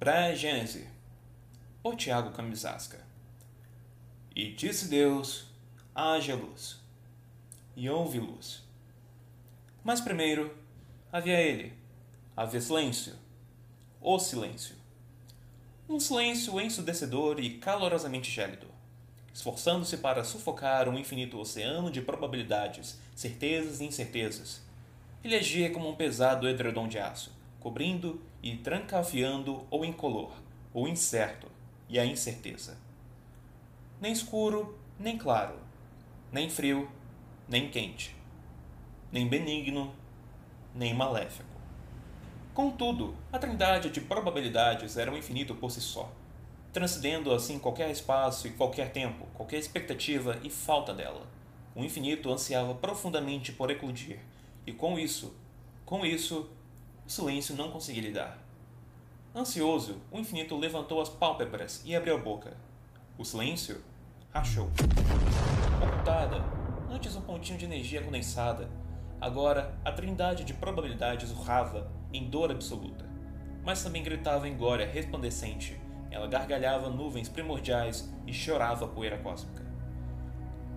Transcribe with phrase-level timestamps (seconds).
[0.00, 0.86] Pré-Gênese,
[1.82, 3.04] por Tiago Camisasca.
[4.34, 5.44] E disse Deus:
[5.94, 6.80] haja luz.
[7.76, 8.62] E houve luz.
[9.84, 10.56] Mas primeiro
[11.12, 11.74] havia ele,
[12.34, 13.12] havia silêncio,
[14.00, 14.74] o silêncio.
[15.86, 18.68] Um silêncio ensudecedor e calorosamente gélido,
[19.34, 24.62] esforçando-se para sufocar um infinito oceano de probabilidades, certezas e incertezas.
[25.22, 30.32] Ele agia como um pesado edredom de aço cobrindo e trancafiando o incolor,
[30.72, 31.48] o incerto
[31.88, 32.78] e a incerteza.
[34.00, 35.58] Nem escuro, nem claro,
[36.32, 36.90] nem frio,
[37.48, 38.14] nem quente,
[39.12, 39.92] nem benigno,
[40.74, 41.50] nem maléfico.
[42.54, 46.10] Contudo, a trindade de probabilidades era um infinito por si só,
[46.72, 51.26] transcendendo assim qualquer espaço e qualquer tempo, qualquer expectativa e falta dela.
[51.74, 54.18] O infinito ansiava profundamente por eclodir,
[54.66, 55.34] e com isso,
[55.84, 56.50] com isso,
[57.10, 58.38] silêncio não conseguia lidar.
[59.34, 62.56] Ansioso, o infinito levantou as pálpebras e abriu a boca.
[63.18, 63.82] O silêncio
[64.32, 64.70] rachou.
[65.82, 66.44] Ocultada,
[66.88, 68.70] antes um pontinho de energia condensada,
[69.20, 73.04] agora a trindade de probabilidades urrava em dor absoluta.
[73.64, 75.80] Mas também gritava em glória resplandecente.
[76.12, 79.66] Ela gargalhava nuvens primordiais e chorava poeira cósmica.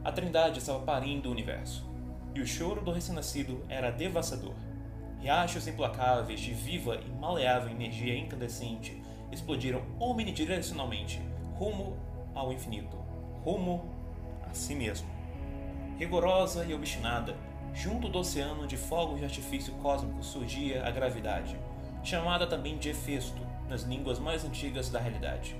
[0.04, 1.88] A trindade estava parindo o universo,
[2.34, 4.56] e o choro do recém-nascido era devastador.
[5.24, 11.22] Riachos implacáveis de viva e maleável energia incandescente explodiram omnidirecionalmente
[11.56, 11.98] rumo
[12.36, 12.98] ao infinito,
[13.42, 13.90] rumo
[14.46, 15.08] a si mesmo.
[15.98, 17.38] Rigorosa e obstinada,
[17.74, 21.58] junto do oceano de fogos de artifício cósmico surgia a gravidade,
[22.04, 25.56] chamada também de Hefesto nas línguas mais antigas da realidade.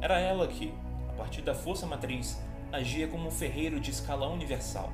[0.00, 0.72] Era ela que,
[1.10, 4.90] a partir da força matriz, agia como um ferreiro de escala universal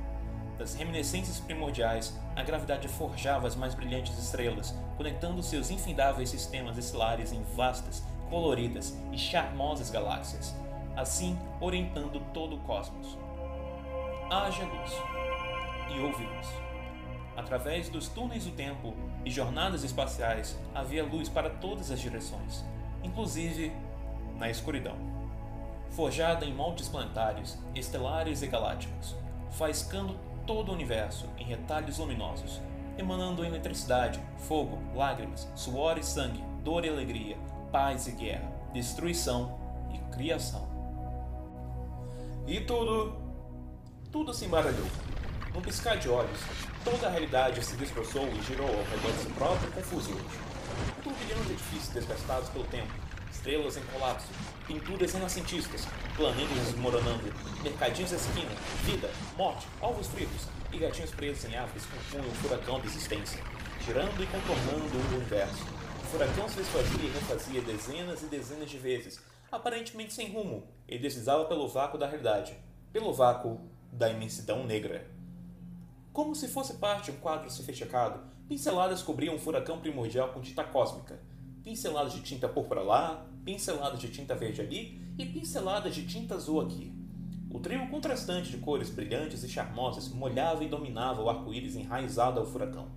[0.59, 7.31] das reminiscências primordiais, a gravidade forjava as mais brilhantes estrelas, conectando seus infindáveis sistemas estelares
[7.31, 10.53] em vastas, coloridas e charmosas galáxias,
[10.97, 13.17] assim orientando todo o cosmos.
[14.29, 14.91] Haja luz
[15.95, 16.47] e houve luz.
[17.37, 18.93] Através dos túneis do tempo
[19.23, 22.65] e jornadas espaciais havia luz para todas as direções,
[23.01, 23.71] inclusive
[24.37, 24.97] na escuridão.
[25.91, 29.15] Forjada em moldes planetários, estelares e galácticos,
[29.51, 32.59] faiscando todo o universo em retalhos luminosos,
[32.97, 37.37] emanando eletricidade, fogo, lágrimas, suor e sangue, dor e alegria,
[37.71, 39.59] paz e guerra, destruição
[39.93, 40.67] e criação.
[42.47, 43.15] E tudo,
[44.11, 44.87] tudo se embaralhou.
[45.53, 46.39] Num piscar de olhos,
[46.83, 50.35] toda a realidade se destroçou e girou ao redor de si próprio confusamente.
[50.97, 52.91] Um turbilhão de edifícios desgastados pelo tempo,
[53.39, 54.27] estrelas em colapso,
[54.67, 57.33] pinturas renascentistas, planetas desmoronando,
[57.63, 58.51] mercadinhos da esquina,
[58.83, 63.41] vida, morte, ovos fritos e gatinhos presos em árvores compunham um furacão de existência,
[63.85, 65.63] girando e contornando o universo.
[66.03, 70.99] O furacão se desfazia e refazia dezenas e dezenas de vezes, aparentemente sem rumo, e
[70.99, 72.57] deslizava pelo vácuo da realidade,
[72.91, 75.07] pelo vácuo da imensidão negra.
[76.11, 78.19] Como se fosse parte de um quadro sofisticado,
[78.49, 81.19] pinceladas cobriam um furacão primordial com tinta cósmica,
[81.69, 86.61] pinceladas de tinta púrpura lá, pinceladas de tinta verde ali e pinceladas de tinta azul
[86.61, 86.91] aqui.
[87.51, 92.45] O trio contrastante de cores brilhantes e charmosas molhava e dominava o arco-íris enraizado ao
[92.47, 92.87] furacão.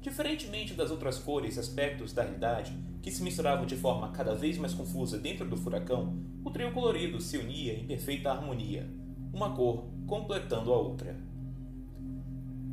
[0.00, 4.58] Diferentemente das outras cores e aspectos da realidade, que se misturavam de forma cada vez
[4.58, 8.90] mais confusa dentro do furacão, o trio colorido se unia em perfeita harmonia,
[9.32, 11.16] uma cor completando a outra.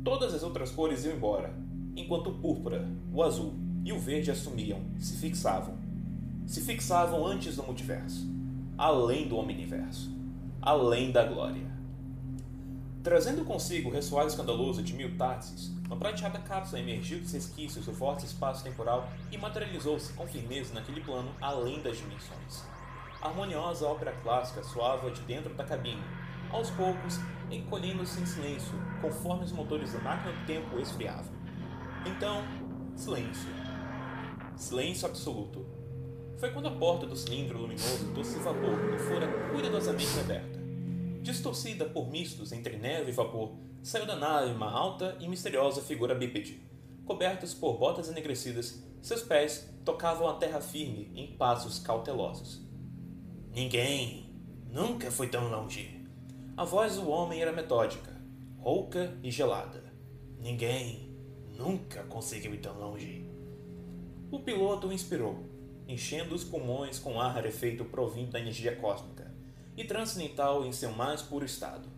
[0.02, 1.54] Todas as outras cores iam embora,
[1.94, 5.78] enquanto o púrpura, o azul e o verde assumiam, se fixavam.
[6.46, 8.28] Se fixavam antes do multiverso,
[8.76, 10.10] além do omniverso,
[10.60, 11.70] além da glória.
[13.02, 17.94] Trazendo consigo o ressoar escandaloso de mil táxis, uma prateada cápsula emergiu dos resquícios do
[17.94, 22.64] forte espaço temporal e materializou-se com firmeza naquele plano além das dimensões.
[23.22, 26.02] A harmoniosa ópera clássica soava de dentro da cabine,
[26.50, 27.18] aos poucos
[27.50, 31.32] encolhendo-se em silêncio, conforme os motores da máquina do tempo esfriavam.
[32.06, 32.42] Então,
[32.94, 33.59] silêncio
[34.60, 35.64] Silêncio absoluto.
[36.36, 38.78] Foi quando a porta do cilindro luminoso doce vapor
[39.08, 40.60] fora cuidadosamente aberta.
[41.22, 43.52] Distorcida por mistos entre neve e vapor,
[43.82, 46.60] saiu da nave uma alta e misteriosa figura bípede.
[47.06, 52.60] Cobertos por botas enegrecidas, seus pés tocavam a terra firme em passos cautelosos.
[53.54, 54.30] Ninguém
[54.70, 56.04] nunca foi tão longe.
[56.54, 58.14] A voz do homem era metódica,
[58.58, 59.82] rouca e gelada.
[60.38, 61.16] Ninguém
[61.56, 63.29] nunca conseguiu ir tão longe.
[64.30, 65.44] O piloto o inspirou,
[65.88, 69.34] enchendo os pulmões com ar rarefeito provindo da energia cósmica
[69.76, 71.88] e transcendental em seu mais puro estado.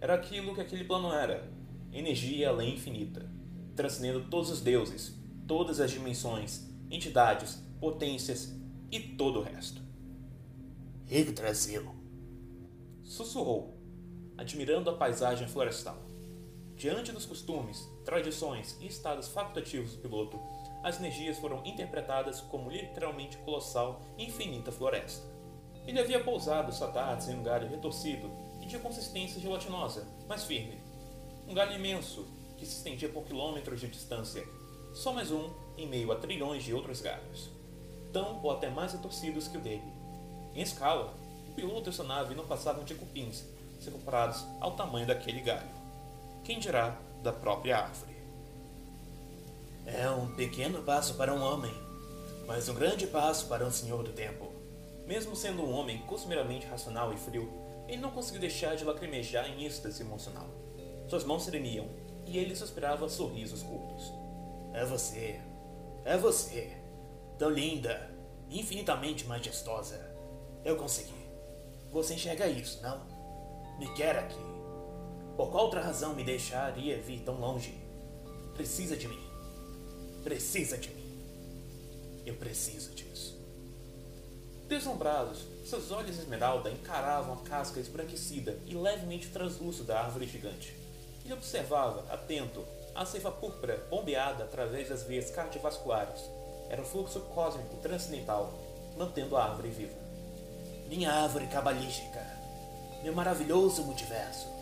[0.00, 1.48] Era aquilo que aquele plano era:
[1.92, 3.30] energia além infinita,
[3.76, 5.14] transcendendo todos os deuses,
[5.46, 8.52] todas as dimensões, entidades, potências
[8.90, 9.80] e todo o resto.
[11.08, 11.94] Yggdrasil,
[13.04, 13.78] sussurrou,
[14.36, 16.10] admirando a paisagem florestal.
[16.74, 20.40] Diante dos costumes, tradições e estados facultativos do piloto,
[20.82, 25.26] as energias foram interpretadas como literalmente colossal e infinita floresta.
[25.86, 28.30] Ele havia pousado sua tarde em um galho retorcido
[28.60, 30.80] e de consistência gelatinosa, mas firme.
[31.48, 32.26] Um galho imenso
[32.56, 34.46] que se estendia por quilômetros de distância,
[34.94, 37.50] só mais um em meio a trilhões de outros galhos,
[38.12, 39.92] tão ou até mais retorcidos que o dele.
[40.54, 41.14] Em escala,
[41.48, 43.44] o piloto e sua nave não passavam de cupins,
[43.80, 45.82] se comparados ao tamanho daquele galho
[46.44, 48.11] quem dirá da própria árvore.
[49.86, 51.74] É um pequeno passo para um homem,
[52.46, 54.52] mas um grande passo para um senhor do tempo.
[55.06, 57.52] Mesmo sendo um homem costumeiramente racional e frio,
[57.88, 60.46] ele não conseguiu deixar de lacrimejar em êxtase emocional.
[61.08, 61.86] Suas mãos tremiam
[62.24, 64.12] e ele suspirava sorrisos curtos.
[64.72, 65.40] É você,
[66.04, 66.72] é você,
[67.38, 68.10] tão linda,
[68.48, 70.00] infinitamente majestosa.
[70.64, 71.12] Eu consegui.
[71.90, 73.00] Você enxerga isso, não?
[73.78, 74.40] Me quer aqui.
[75.36, 77.74] Por qual outra razão me deixaria vir tão longe?
[78.54, 79.31] Precisa de mim.
[80.22, 82.22] Precisa de mim.
[82.24, 83.36] Eu preciso disso.
[84.68, 90.74] Deslumbrados, seus olhos esmeralda encaravam a casca esbranquecida e levemente translúcida da árvore gigante.
[91.24, 92.64] Ele observava, atento,
[92.94, 96.20] a seiva púrpura bombeada através das veias cardiovasculares.
[96.70, 98.52] Era o fluxo cósmico transcendental,
[98.96, 99.98] mantendo a árvore viva.
[100.88, 102.20] Minha árvore cabalística.
[103.02, 104.52] Meu maravilhoso multiverso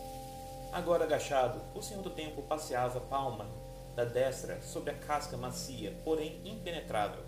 [0.71, 3.45] Agora agachado, o Senhor do Tempo passeava palma
[3.95, 7.23] da destra sobre a casca macia, porém impenetrável.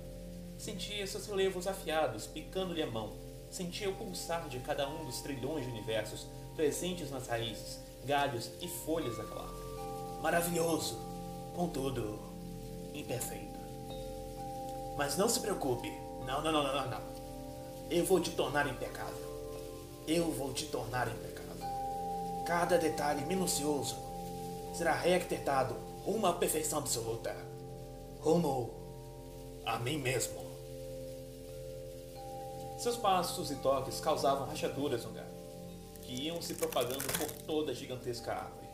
[0.57, 3.13] Sentia seus relevos afiados picando-lhe a mão.
[3.49, 8.67] Sentia o pulsar de cada um dos trilhões de universos presentes nas raízes, galhos e
[8.67, 10.21] folhas daquela árvore.
[10.21, 10.97] Maravilhoso,
[11.55, 12.19] contudo,
[12.93, 13.59] imperfeito.
[14.97, 15.91] Mas não se preocupe.
[16.25, 17.01] Não, não, não, não, não.
[17.89, 19.33] Eu vou te tornar impecável.
[20.07, 21.43] Eu vou te tornar impecável.
[22.45, 23.97] Cada detalhe minucioso
[24.73, 27.35] será rearquitetado rumo à perfeição absoluta.
[28.19, 28.73] Rumo
[29.65, 30.41] a mim mesmo.
[32.77, 35.33] Seus passos e toques causavam rachaduras no galho,
[36.01, 38.67] que iam se propagando por toda a gigantesca árvore.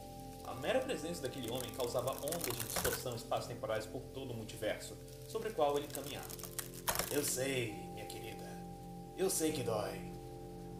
[0.45, 4.95] A mera presença daquele homem causava ondas de distorção espaço-temporais por todo o multiverso,
[5.27, 6.27] sobre o qual ele caminhava.
[7.11, 8.49] Eu sei, minha querida.
[9.15, 10.11] Eu sei que dói.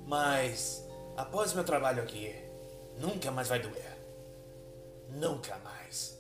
[0.07, 0.83] Mas,
[1.15, 2.49] após meu trabalho aqui,
[2.99, 3.97] Nunca mais vai doer.
[5.09, 6.18] Nunca mais.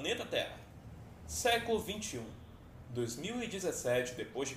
[0.00, 0.58] Planeta Terra,
[1.26, 2.24] século 21,
[2.88, 4.56] 2017 d.C.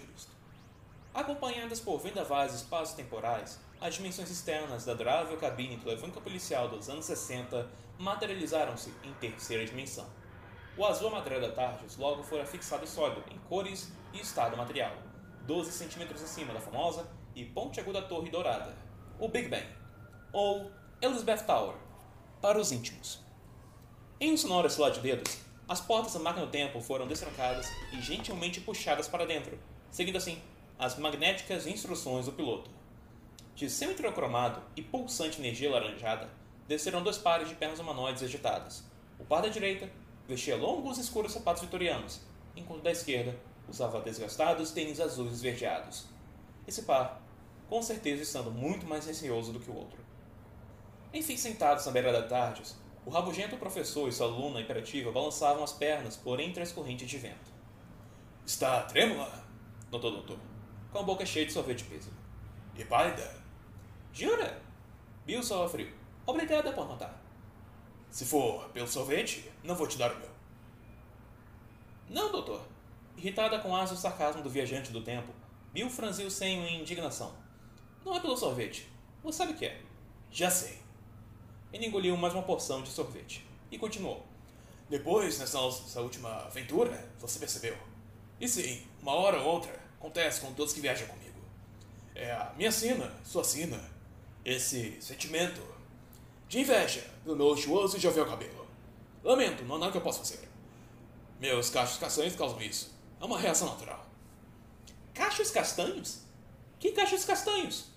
[1.13, 7.69] Acompanhadas por vendavais espaço-temporais, as dimensões externas da adorável cabine telefônica policial dos anos 60
[7.99, 10.07] materializaram-se em terceira dimensão.
[10.77, 14.95] O azul amarelo da Tardes logo fora fixado sólido em cores e estado material,
[15.45, 18.73] 12 centímetros acima da famosa e pontiaguda Torre Dourada,
[19.19, 19.67] o Big Ben,
[20.31, 20.71] ou
[21.01, 21.75] Elizabeth Tower,
[22.41, 23.21] para os íntimos.
[24.23, 25.37] Em um sonoro estilar de dedos,
[25.67, 29.59] as portas da máquina do tempo foram destrancadas e gentilmente puxadas para dentro,
[29.91, 30.41] seguindo assim
[30.79, 32.71] as magnéticas instruções do piloto.
[33.53, 36.29] De seu introcromado e pulsante energia laranjada,
[36.69, 38.85] desceram dois pares de pernas humanoides agitadas.
[39.19, 39.91] O par da direita
[40.25, 42.21] vestia longos e escuros sapatos vitorianos,
[42.55, 43.37] enquanto da esquerda
[43.67, 46.05] usava desgastados tênis azuis esverdeados.
[46.65, 47.21] Esse par,
[47.67, 49.99] com certeza estando muito mais receoso do que o outro.
[51.13, 52.61] Enfim, sentados na beira da tarde,
[53.05, 57.17] o rabugento professor e sua aluna imperativa balançavam as pernas por entre as correntes de
[57.17, 57.51] vento.
[58.45, 59.43] Está trêmula?
[59.91, 60.39] Notou o doutor,
[60.91, 62.15] com a boca cheia de sorvete pêssego.
[62.75, 63.35] E pálida?
[64.11, 64.61] Jura?
[65.25, 65.93] Bill soa frio.
[66.25, 67.21] Obrigada por notar.
[68.09, 70.29] Se for pelo sorvete, não vou te dar o meu.
[72.09, 72.61] Não, doutor.
[73.17, 75.33] Irritada com o aso sarcasmo do viajante do tempo,
[75.71, 77.33] Bill franziu o senho em indignação.
[78.05, 78.87] Não é pelo sorvete.
[79.23, 79.81] Você sabe o que é.
[80.29, 80.82] Já sei.
[81.73, 84.23] Ele engoliu mais uma porção de sorvete e continuou.
[84.87, 85.59] Depois, nessa
[86.01, 87.75] última aventura, você percebeu?
[88.39, 91.41] E sim, uma hora ou outra, acontece com todos que viajam comigo.
[92.13, 93.91] É a minha sina, sua sina.
[94.45, 95.61] Esse sentimento
[96.47, 98.67] de inveja do meu luxuoso e jovial cabelo.
[99.23, 100.47] Lamento, não há nada que eu possa fazer.
[101.39, 102.93] Meus cachos castanhos causam isso.
[103.19, 104.05] É uma reação natural.
[105.11, 106.19] Cachos castanhos?
[106.79, 107.87] Que cachos castanhos?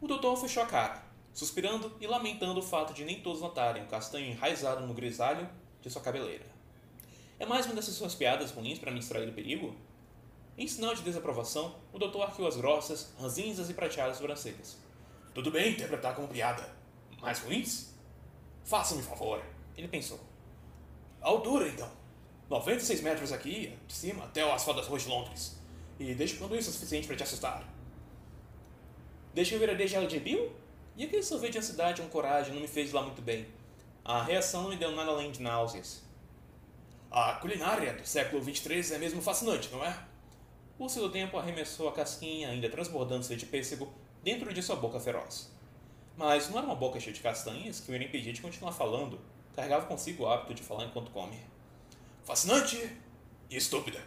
[0.00, 1.03] O doutor fechou a cara,
[1.34, 5.46] suspirando e lamentando o fato de nem todos notarem o castanho enraizado no grisalho
[5.82, 6.46] de sua cabeleira.
[7.38, 9.74] É mais uma dessas suas piadas ruins para me extrair do perigo?
[10.56, 14.78] Em sinal de desaprovação, o doutor arqueou as grossas, ranzinhas e prateadas sobrancelhas.
[15.34, 16.72] Tudo bem interpretar como piada.
[17.20, 17.92] Mais ruins?
[18.62, 19.42] Faça-me favor.
[19.76, 20.20] Ele pensou.
[21.20, 21.90] A altura, então.
[22.48, 25.60] 96 metros aqui, de cima, até o asfalto das ruas de Londres.
[25.98, 27.66] E desde quando isso é suficiente para te assustar?
[29.32, 30.63] Deixa eu ver a DGL de Bill?
[30.96, 33.46] E aquele sorvete de ansiedade com coragem não me fez lá muito bem.
[34.04, 36.02] A reação não me deu nada além de náuseas.
[37.10, 39.98] A culinária do século 23 é mesmo fascinante, não é?
[40.78, 45.50] O do tempo arremessou a casquinha, ainda transbordando-se de pêssego, dentro de sua boca feroz.
[46.16, 49.20] Mas não era uma boca cheia de castanhas que o iria impedir de continuar falando.
[49.54, 51.38] Carregava consigo o hábito de falar enquanto come.
[52.24, 52.76] Fascinante
[53.48, 54.00] e estúpida.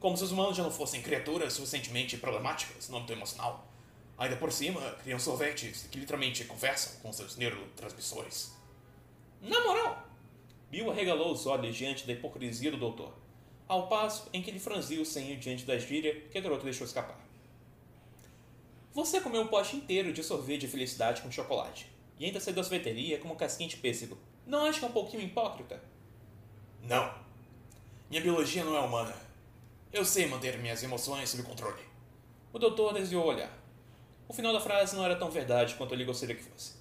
[0.00, 3.71] Como se os humanos já não fossem criaturas suficientemente problemáticas no âmbito emocional.
[4.18, 8.52] Ainda por cima, criam sorvetes que literalmente conversam com seus neurotransmissores.
[9.40, 10.06] Na moral,
[10.70, 13.22] Bill arregalou os olhos diante da hipocrisia do doutor
[13.72, 16.86] ao passo em que ele franziu o senho diante da gíria que a garota deixou
[16.86, 17.18] escapar.
[18.92, 22.62] Você comeu um pote inteiro de sorvete de felicidade com chocolate e ainda saiu da
[22.62, 24.18] sorveteria com uma casquinha de pêssego.
[24.46, 25.82] Não acha que é um pouquinho hipócrita?
[26.82, 27.14] Não.
[28.10, 29.16] Minha biologia não é humana.
[29.90, 31.82] Eu sei manter minhas emoções sob controle.
[32.52, 33.61] O doutor desviou o olhar.
[34.32, 36.72] O final da frase não era tão verdade quanto ele gostaria que fosse.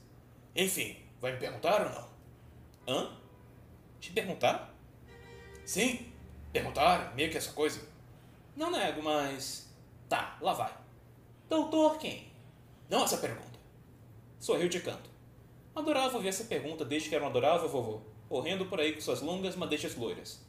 [0.55, 2.95] Enfim, vai me perguntar ou não?
[2.95, 3.17] Hã?
[3.99, 4.73] Te perguntar?
[5.65, 6.09] Sim,
[6.53, 7.81] Perguntar, meio que essa coisa.
[8.55, 9.69] Não nego, mas.
[10.07, 10.73] Tá, lá vai.
[11.49, 12.31] Doutor quem?
[12.89, 13.59] Não essa pergunta.
[14.39, 15.09] Sorriu de canto.
[15.75, 19.19] Adorava ouvir essa pergunta desde que era um adorável vovô, correndo por aí com suas
[19.19, 20.41] longas madeixas loiras.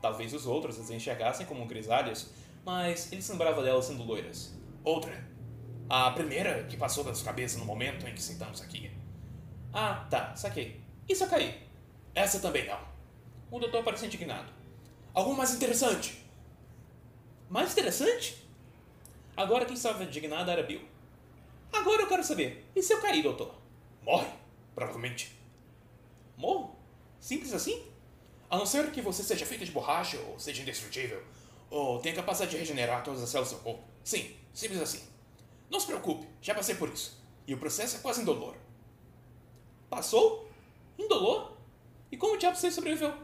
[0.00, 2.30] Talvez os outros as enxergassem como grisalhas,
[2.64, 4.54] mas ele se lembrava delas sendo loiras.
[4.82, 5.31] Outra.
[5.94, 8.90] A primeira que passou da sua cabeça no momento em que sentamos aqui.
[9.70, 10.80] Ah, tá, saquei.
[11.06, 11.68] Se eu cair?
[12.14, 12.80] Essa também não.
[13.50, 14.50] O doutor parece indignado.
[15.12, 16.24] Algo mais interessante.
[17.50, 18.42] Mais interessante?
[19.36, 20.80] Agora quem estava indignado era Bill.
[21.70, 22.64] Agora eu quero saber.
[22.74, 23.54] E se eu cair, doutor?
[24.00, 24.30] Morre,
[24.74, 25.38] provavelmente.
[26.38, 26.74] Morro?
[27.20, 27.84] Simples assim?
[28.48, 31.22] A não ser que você seja feita de borracha, ou seja indestrutível,
[31.68, 33.84] ou tenha capacidade de regenerar todas as células do seu corpo.
[34.02, 35.11] Sim, simples assim.
[35.72, 37.18] Não se preocupe, já passei por isso.
[37.46, 38.54] E o processo é quase indolor.
[39.88, 40.46] Passou?
[40.98, 41.52] Indolor?
[42.10, 43.14] E como o diabo você sobreviveu?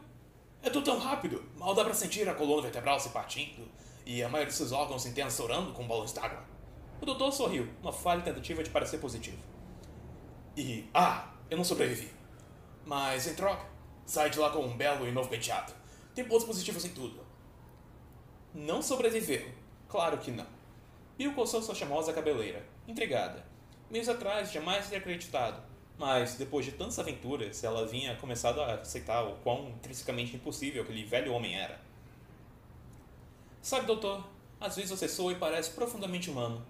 [0.63, 3.69] É tudo tão rápido, mal dá para sentir a coluna vertebral se partindo
[4.07, 6.43] e a maioria de seus órgãos se internos estourando com balões d'água.
[7.03, 9.37] O doutor sorriu, uma falha tentativa de parecer positivo.
[10.57, 12.11] E, ah, eu não sobrevivi.
[12.87, 13.67] Mas, em troca,
[14.07, 15.75] sai de lá com um belo e novo penteado.
[16.15, 17.21] Tem pontos positivos em tudo.
[18.55, 19.53] Não sobreviveu?
[19.87, 20.58] Claro que não.
[21.19, 23.45] Bill coçou sua chamosa cabeleira, intrigada.
[23.91, 29.25] Meses atrás, jamais teria acreditado mas depois de tantas aventuras, ela vinha começado a aceitar
[29.25, 31.81] o quão intrinsecamente impossível aquele velho homem era.
[33.61, 34.25] Sabe, doutor,
[34.61, 36.65] às vezes você soa e parece profundamente humano,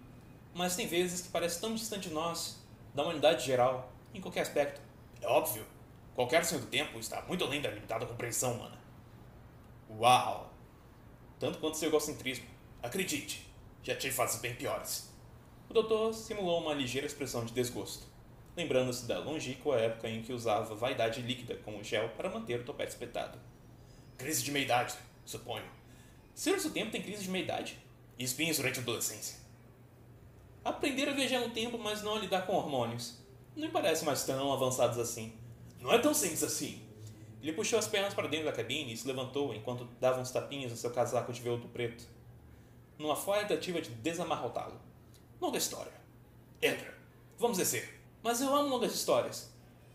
[0.55, 2.59] mas tem vezes que parece tão distante de nós,
[2.95, 4.81] da humanidade geral, em qualquer aspecto.
[5.21, 5.65] É óbvio.
[6.15, 8.79] Qualquer senhor do tempo está muito além da limitada compreensão humana.
[9.91, 10.51] Uau!
[11.39, 12.47] Tanto quanto seu egocentrismo.
[12.83, 13.48] Acredite,
[13.83, 15.13] já tive fases bem piores.
[15.69, 18.09] O doutor simulou uma ligeira expressão de desgosto
[18.59, 22.91] lembrando-se da longínqua época em que usava vaidade líquida como gel para manter o topete
[22.91, 23.39] espetado.
[24.17, 25.65] Crise de meia-idade, suponho.
[26.35, 27.79] Ser seu tempo tem crise de meia-idade?
[28.19, 29.39] E espinhos durante a adolescência.
[30.65, 33.25] Aprender a viajar no tempo, mas não a lidar com hormônios.
[33.55, 35.33] Não me parece mais tão avançados assim.
[35.81, 36.83] Não é tão simples assim.
[37.41, 40.73] Ele puxou as pernas para dentro da cabine e se levantou enquanto dava uns tapinhas
[40.73, 42.05] no seu casaco de veludo preto.
[42.99, 44.75] Numa falha tentativa de desamarrotá-lo.
[45.41, 45.93] Longa história.
[46.61, 46.93] Entra.
[47.39, 48.01] Vamos descer.
[48.25, 49.55] Mas eu amo longas histórias.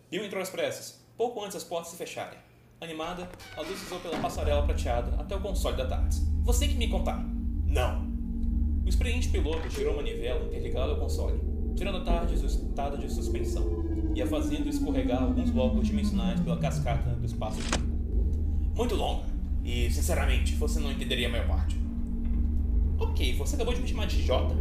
[0.10, 2.40] Bill entrou às pressas, pouco antes das portas se fecharem.
[2.80, 6.18] Animada, a luz usou pela passarela prateada até o console da tarde.
[6.44, 7.22] Você que me contar.
[7.66, 8.08] Não.
[8.86, 11.42] O experiente piloto tirou a manivela interligada ao console,
[11.76, 13.84] tirando a tarde do estado de suspensão
[14.16, 17.84] e a fazendo escorregar alguns blocos dimensionais pela cascata do espaço-tempo.
[18.74, 19.26] Muito longa,
[19.62, 21.83] e sinceramente, você não entenderia a maior parte.
[23.04, 24.56] Ok, você acabou de me chamar de Jota?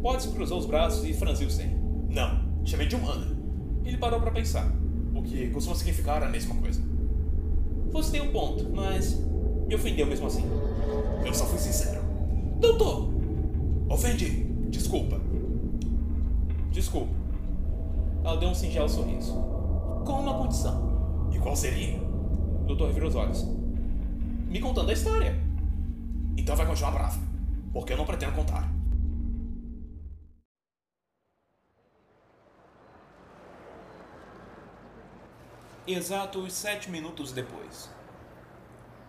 [0.00, 1.78] Potts cruzou os braços e franziu senho.
[2.08, 3.36] Não, chamei de humana.
[3.84, 4.72] Ele parou para pensar.
[5.14, 6.80] O que costuma significar a mesma coisa.
[7.92, 9.20] Você tem um ponto, mas
[9.66, 10.42] me ofendeu mesmo assim.
[11.24, 12.00] Eu só fui sincero.
[12.60, 13.12] Doutor!
[13.90, 14.46] Ofendi.
[14.70, 15.20] Desculpa.
[16.70, 17.12] Desculpa.
[18.24, 19.34] Ela deu um singelo sorriso.
[20.06, 21.28] Com uma condição.
[21.30, 21.98] E qual seria?
[22.62, 23.46] O doutor revirou os olhos.
[24.48, 25.47] Me contando a história.
[26.38, 27.18] Então vai continuar brava.
[27.72, 28.66] Porque eu não pretendo contar.
[35.84, 37.90] Exatos sete minutos depois.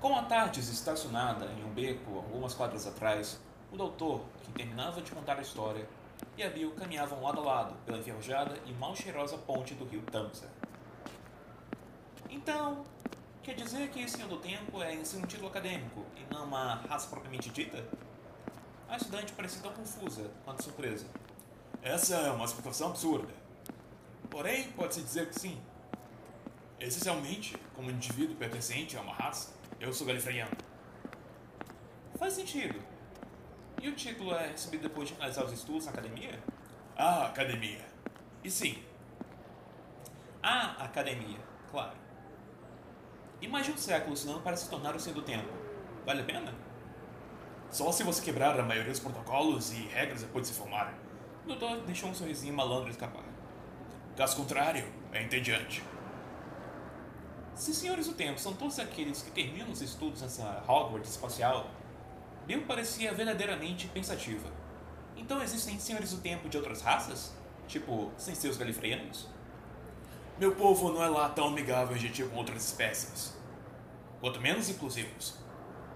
[0.01, 3.39] Com a Tardes estacionada em um beco algumas quadras atrás,
[3.71, 5.87] o doutor, que terminava de contar a história,
[6.35, 10.01] e a Bill caminhavam lado a lado pela enferrujada e mal cheirosa ponte do rio
[10.03, 10.49] Tamsa.
[12.29, 12.83] Então,
[13.49, 17.49] quer dizer que do Tempo é em um título acadêmico e não uma raça propriamente
[17.49, 17.83] dita?
[18.87, 21.07] A estudante parecia tão confusa quanto surpresa.
[21.81, 23.33] Essa é uma explicação absurda.
[24.29, 25.59] Porém, pode-se dizer que sim.
[26.79, 30.55] Essencialmente, como indivíduo pertencente a uma raça, eu sou galifreyano.
[32.19, 32.79] Faz sentido.
[33.81, 36.39] E o título é recebido depois de finalizar os estudos na academia?
[36.95, 37.83] Ah, academia.
[38.43, 38.83] E sim.
[40.43, 41.39] A academia,
[41.71, 42.08] claro.
[43.41, 45.47] E mais de um século estudando para se tornar o senhor do tempo.
[46.05, 46.53] Vale a pena?
[47.71, 50.93] Só se você quebrar a maioria dos protocolos e regras depois de se formar.
[51.45, 53.23] O doutor deixou um sorrisinho malandro escapar.
[54.17, 55.83] Caso contrário, é entediante.
[57.55, 61.69] Se senhores do tempo são todos aqueles que terminam os estudos nessa Hogwarts espacial,
[62.45, 64.49] Bill parecia verdadeiramente pensativa.
[65.15, 67.33] Então existem senhores do tempo de outras raças?
[67.67, 69.27] Tipo, sem seus galifreanos?
[70.39, 73.35] Meu povo não é lá tão amigável e gentil com outras espécies.
[74.21, 75.35] Quanto menos inclusivos.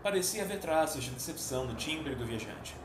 [0.03, 2.75] Parecia haver traços de decepção no timbre do viajante.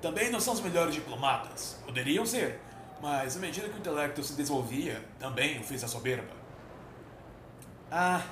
[0.00, 1.76] Também não são os melhores diplomatas.
[1.84, 2.60] Poderiam ser,
[3.02, 6.32] mas à medida que o intelecto se desenvolvia, também o fez a soberba.
[7.90, 8.22] Ah!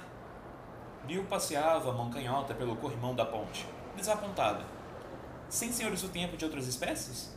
[1.04, 4.64] Bill passeava mão canhota pelo corrimão da ponte, desapontada.
[5.48, 7.32] Sem senhores do tempo de outras espécies?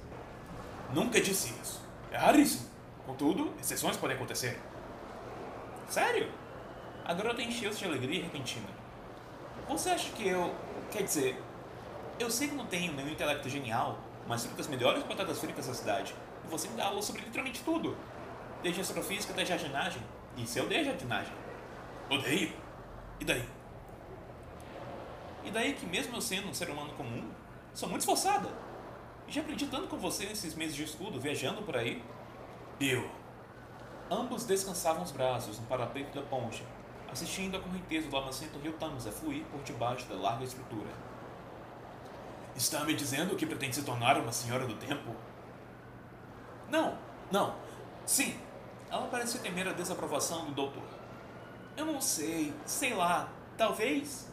[0.93, 1.81] Nunca disse isso.
[2.11, 2.69] É raríssimo.
[3.03, 4.61] Contudo, exceções podem acontecer.
[5.89, 6.31] Sério?
[7.03, 8.67] A garota encheu-se de alegria repentina.
[9.67, 10.53] Você acha que eu.
[10.91, 11.41] Quer dizer,
[12.19, 15.73] eu sei que não tenho nenhum intelecto genial, mas fico das melhores batatas fritas da
[15.73, 16.15] cidade.
[16.43, 17.95] E você me dá aula sobre literalmente tudo.
[18.63, 20.01] Desde astrofísica até jardinagem.
[20.37, 21.33] Isso eu dei jardinagem.
[22.09, 22.53] Odeio.
[23.19, 23.45] E daí?
[25.43, 27.29] E daí que mesmo eu sendo um ser humano comum,
[27.73, 28.49] sou muito esforçada.
[29.27, 32.01] Já aprendi tanto com você nesses meses de estudo, viajando por aí.
[32.79, 33.09] Eu.
[34.09, 36.63] Ambos descansavam os braços no parapeito da ponte,
[37.11, 40.89] assistindo a correnteza do lamacento rio Tamsa fluir por debaixo da larga estrutura.
[42.55, 45.15] Está me dizendo que pretende se tornar uma senhora do tempo?
[46.69, 46.97] Não,
[47.31, 47.55] não.
[48.05, 48.39] Sim.
[48.89, 50.83] Ela parecia temer a desaprovação do doutor.
[51.75, 54.31] Eu não sei, sei lá, talvez.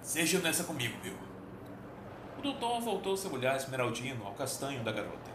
[0.00, 1.18] Seja nessa comigo, Bill.
[2.38, 5.30] O doutor voltou seu olhar esmeraldino ao castanho da garota.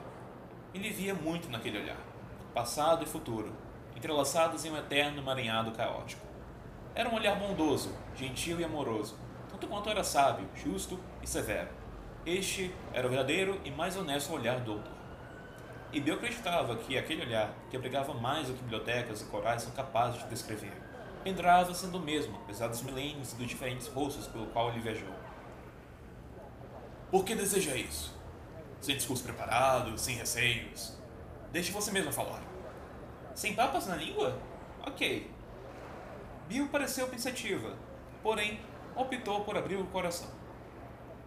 [0.73, 1.97] Ele via muito naquele olhar,
[2.53, 3.51] passado e futuro,
[3.95, 6.25] entrelaçados em um eterno emaranhado caótico.
[6.93, 9.17] Era um olhar bondoso, gentil e amoroso,
[9.49, 11.69] tanto quanto era sábio, justo e severo.
[12.25, 14.93] Este era o verdadeiro e mais honesto olhar do doutor.
[15.91, 19.71] E Bill acreditava que aquele olhar, que abrigava mais do que bibliotecas e corais são
[19.73, 20.73] capazes de descrever,
[21.23, 25.13] Pendrava sendo o mesmo, apesar dos milênios e dos diferentes rostos pelo qual ele viajou.
[27.09, 28.13] Por que deseja isso?
[28.81, 30.97] Sem discurso preparado, sem receios.
[31.53, 32.41] Deixe você mesmo falar.
[33.35, 34.39] Sem papas na língua?
[34.87, 35.29] Ok.
[36.47, 37.77] Bill pareceu pensativa,
[38.23, 38.59] porém
[38.95, 40.29] optou por abrir o coração.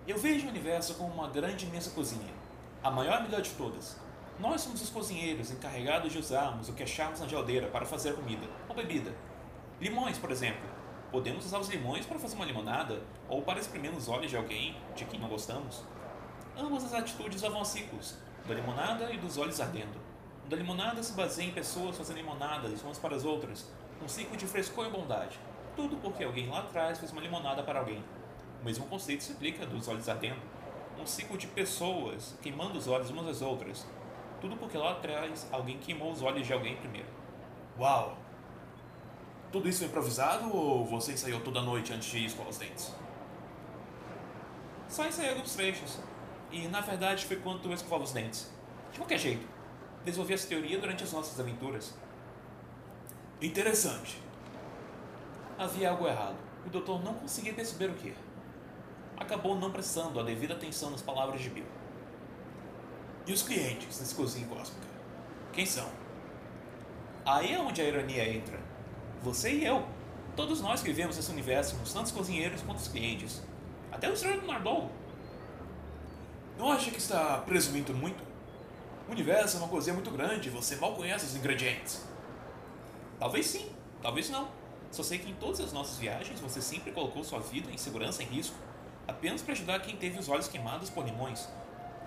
[0.05, 2.35] Eu vejo o universo como uma grande imensa cozinha,
[2.83, 3.97] a maior e melhor de todas.
[4.41, 8.49] Nós somos os cozinheiros encarregados de usarmos o que acharmos na geladeira para fazer comida
[8.69, 9.15] ou bebida
[9.81, 10.69] Limões, por exemplo.
[11.13, 14.77] Podemos usar os limões para fazer uma limonada ou para espremer nos olhos de alguém
[14.97, 15.85] de quem não gostamos.
[16.57, 18.17] Ambas as atitudes levam a ciclos,
[18.49, 20.06] da limonada e dos olhos ardendo.
[20.47, 23.69] O da limonada se baseia em pessoas fazendo limonadas umas para as outras,
[24.01, 25.41] um ciclo de frescor e bondade.
[25.75, 28.05] Tudo porque alguém lá atrás fez uma limonada para alguém.
[28.63, 30.41] O mesmo conceito se aplica dos olhos ardendo.
[31.01, 33.85] Um ciclo de pessoas queimando os olhos umas às outras.
[34.41, 37.09] Tudo porque lá atrás alguém queimou os olhos de alguém primeiro.
[37.77, 38.17] Uau!
[39.51, 42.95] Tudo isso foi improvisado ou você ensaiou toda noite antes de ir escovar os dentes?
[44.89, 45.99] Só ensaiei alguns trechos.
[46.53, 48.49] E na verdade foi quando eu escovava os dentes.
[48.93, 49.56] De qualquer jeito,
[50.07, 51.95] desenvolvi essa teoria durante as nossas aventuras.
[53.41, 54.23] Interessante.
[55.59, 56.37] Havia algo errado.
[56.65, 58.15] O doutor não conseguia perceber o que.
[59.17, 61.67] Acabou não prestando a devida atenção nas palavras de Bill.
[63.27, 64.87] E os clientes nesse cozinho cósmica?
[65.53, 65.89] Quem são?
[67.25, 68.61] Aí é onde a ironia entra.
[69.23, 69.85] Você e eu.
[70.37, 73.43] Todos nós que vivemos nesse universo, tantos cozinheiros quanto os clientes.
[73.91, 74.45] Até o Sr.
[74.47, 74.89] Nardole.
[76.59, 78.23] Não acha que está presumindo muito?
[79.09, 82.05] O universo é uma coisa muito grande você mal conhece os ingredientes.
[83.21, 83.71] Talvez sim,
[84.03, 84.49] talvez não.
[84.91, 88.23] Só sei que em todas as nossas viagens você sempre colocou sua vida em segurança
[88.23, 88.57] em risco,
[89.07, 91.49] apenas para ajudar quem teve os olhos queimados por limões.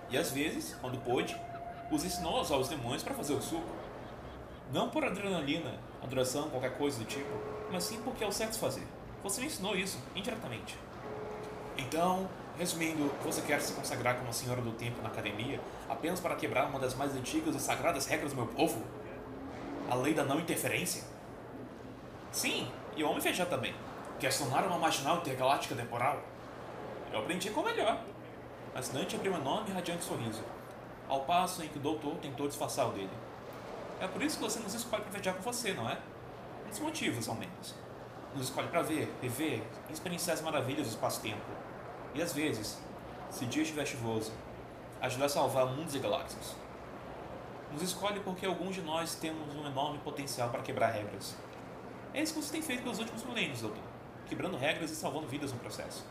[0.09, 1.39] E às vezes, quando pôde,
[1.89, 3.69] os ensinou a usar os limões para fazer o suco.
[4.73, 7.29] Não por adrenalina, adoração, qualquer coisa do tipo,
[7.71, 8.85] mas sim porque é o certo fazer.
[9.23, 10.77] Você me ensinou isso, indiretamente.
[11.77, 16.35] Então, resumindo, você quer se consagrar como a senhora do tempo na academia apenas para
[16.35, 18.83] quebrar uma das mais antigas e sagradas regras do meu povo?
[19.89, 21.03] A lei da não interferência?
[22.33, 23.73] Sim, e o Homem Feijão também.
[24.19, 26.21] Questionar uma marginal intergaláctica temporal?
[27.13, 28.03] Eu aprendi com o melhor.
[28.75, 30.43] A assinante abriu um enorme e radiante sorriso,
[31.07, 33.09] ao passo em que o doutor tentou disfarçar o dele.
[34.01, 35.97] É por isso que você nos escolhe para viajar com você, não é?
[36.65, 37.73] Um dos motivos, ao menos.
[38.35, 41.68] Nos escolhe para ver, rever e experienciar as maravilhas do espaço-tempo.
[42.13, 42.77] E às vezes,
[43.29, 44.31] se dia estiver chuvoso,
[45.01, 46.55] ajudar a salvar mundos e galáxias.
[47.71, 51.35] Nos escolhe porque alguns de nós temos um enorme potencial para quebrar regras.
[52.13, 53.83] É isso que você tem feito pelos últimos milênios, doutor.
[54.27, 56.03] Quebrando regras e salvando vidas no processo.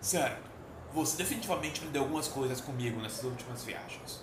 [0.00, 0.50] Certo.
[0.92, 4.22] Você definitivamente aprendeu algumas coisas comigo nessas últimas viagens.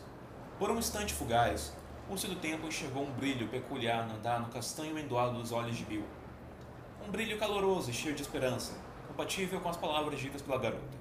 [0.57, 1.73] Por um instante fugaz,
[2.09, 6.03] o do tempo enxergou um brilho peculiar nadar no castanho endoado dos olhos de Bill.
[7.07, 8.73] Um brilho caloroso e cheio de esperança,
[9.19, 10.97] compatível com as palavras ditas pela garota.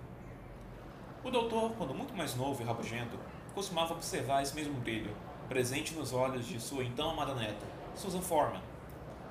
[1.23, 3.17] O doutor, quando muito mais novo e rabugento,
[3.55, 5.15] costumava observar esse mesmo brilho,
[5.49, 8.61] presente nos olhos de sua então amada neta, Susan Foreman,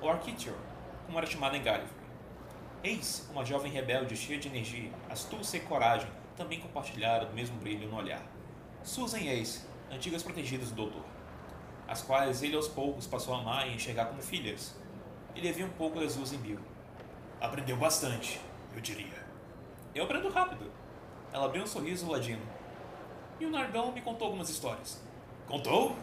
[0.00, 0.56] ou Architecture,
[1.04, 1.98] como era chamada em Gallifrey.
[2.82, 7.90] Eis uma jovem rebelde cheia de energia, astúcia e coragem, também compartilharam o mesmo brilho
[7.90, 8.22] no olhar.
[8.82, 11.04] Susan e Ace, antigas protegidas do doutor,
[11.86, 14.74] as quais ele aos poucos passou a amar e enxergar como filhas.
[15.36, 16.60] Ele havia um pouco das duas em Bill.
[17.38, 18.40] Aprendeu bastante,
[18.74, 19.26] eu diria.
[19.94, 20.70] Eu aprendo rápido.
[21.32, 22.42] Ela abriu um sorriso ladino.
[23.40, 25.02] E o Nargão me contou algumas histórias.
[25.46, 25.96] Contou?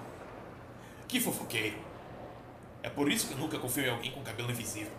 [1.08, 1.78] Que fofoqueiro.
[2.82, 4.94] É por isso que eu nunca confio em alguém com cabelo invisível.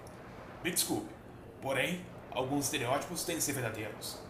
[0.62, 1.12] Me desculpe,
[1.62, 4.20] porém, alguns estereótipos têm de ser verdadeiros.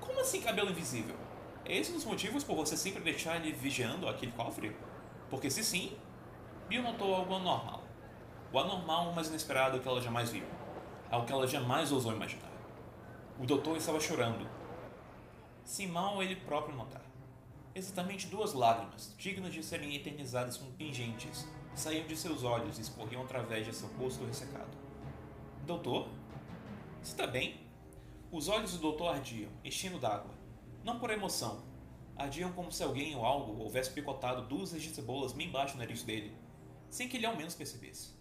[0.00, 1.16] Como assim cabelo invisível?
[1.64, 4.76] É esse um dos motivos por você sempre deixar ele vigiando aquele cofre?
[5.30, 5.96] Porque se sim,
[6.68, 7.82] Bill notou algo anormal.
[8.52, 10.44] O anormal mais inesperado que ela jamais viu.
[11.10, 12.52] Algo que ela jamais ousou imaginar.
[13.40, 14.46] O doutor estava chorando.
[15.64, 17.00] Sem mal ele próprio notar.
[17.74, 23.22] Exatamente duas lágrimas, dignas de serem eternizadas como pingentes, saíam de seus olhos e escorriam
[23.22, 24.76] através de seu rosto ressecado.
[25.64, 26.08] Doutor?
[27.02, 27.58] Está bem?
[28.30, 30.34] Os olhos do doutor ardiam, enchendo d'água.
[30.84, 31.62] Não por emoção.
[32.16, 36.02] Ardiam como se alguém ou algo houvesse picotado dúzias de cebolas bem embaixo do nariz
[36.02, 36.36] dele,
[36.90, 38.17] sem que ele ao menos percebesse.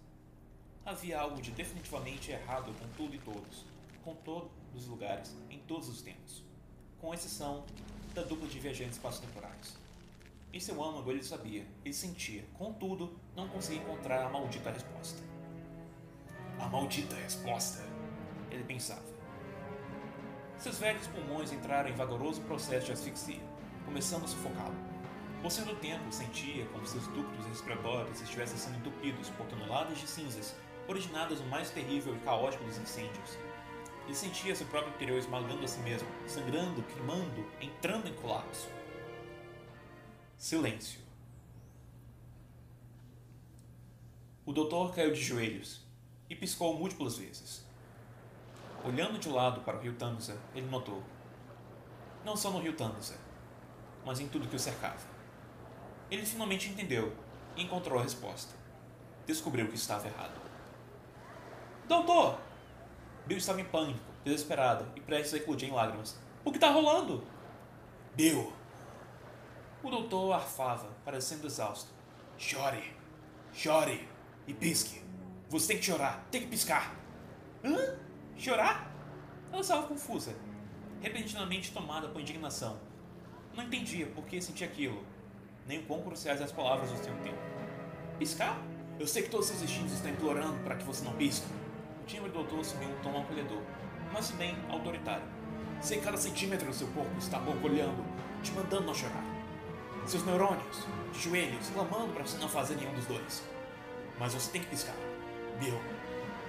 [0.88, 3.66] Havia algo de definitivamente errado com tudo e todos,
[4.06, 6.42] com todos os lugares, em todos os tempos,
[7.02, 7.66] com exceção
[8.16, 9.78] da dupla de viajantes espaço-temporais.
[10.54, 15.22] Em seu âmago ele sabia, ele sentia, contudo, não conseguia encontrar a maldita resposta.
[16.58, 17.84] A maldita resposta,
[18.50, 19.04] ele pensava.
[20.58, 23.42] Seus velhos pulmões entraram em vagaroso processo de asfixia,
[23.84, 24.88] começando a sufocá-lo.
[25.42, 30.56] Por sendo tempo, sentia como seus ductos respiratórios estivessem sendo entupidos por toneladas de cinzas
[30.88, 33.38] originadas no mais terrível e caótico dos incêndios.
[34.06, 38.70] Ele sentia seu próprio interior esmagando a si mesmo, sangrando, queimando, entrando em colapso.
[40.38, 41.02] Silêncio.
[44.46, 45.86] O doutor caiu de joelhos
[46.30, 47.66] e piscou múltiplas vezes.
[48.86, 51.04] Olhando de lado para o rio Tamisa, ele notou.
[52.24, 53.20] Não só no rio Tamisa,
[54.06, 55.06] mas em tudo que o cercava.
[56.10, 57.14] Ele finalmente entendeu
[57.58, 58.56] e encontrou a resposta.
[59.26, 60.47] Descobriu que estava errado.
[61.88, 62.38] Doutor!
[63.26, 66.20] Bill estava em pânico, desesperado e prestes a eclodir em lágrimas.
[66.44, 67.24] O que está rolando?
[68.16, 68.52] Bill,
[69.84, 71.90] o doutor arfava, parecendo exausto.
[72.38, 72.94] Chore,
[73.54, 74.08] chore
[74.46, 75.02] e pisque.
[75.50, 76.94] Você tem que chorar, tem que piscar.
[77.64, 77.98] Hã?
[78.38, 78.92] Chorar?
[79.52, 80.36] Ela estava confusa,
[81.02, 82.78] repentinamente tomada por indignação.
[83.54, 85.06] Não entendia por que sentia aquilo,
[85.66, 87.38] nem o quão cruciais as palavras do seu tempo.
[88.20, 88.60] Piscar?
[89.00, 91.48] Eu sei que todos seus instintos estão implorando para que você não pisque.
[92.08, 93.62] Timbre do doutor assumiu um tom acolhedor,
[94.12, 95.26] mas bem autoritário.
[95.86, 98.04] Que cada centímetro do seu corpo está borbulhando,
[98.42, 99.38] te mandando não chorar
[100.08, 103.44] seus neurônios, de joelhos, clamando para você não fazer nenhum dos dois.
[104.18, 104.96] Mas você tem que piscar.
[105.60, 105.78] Bill,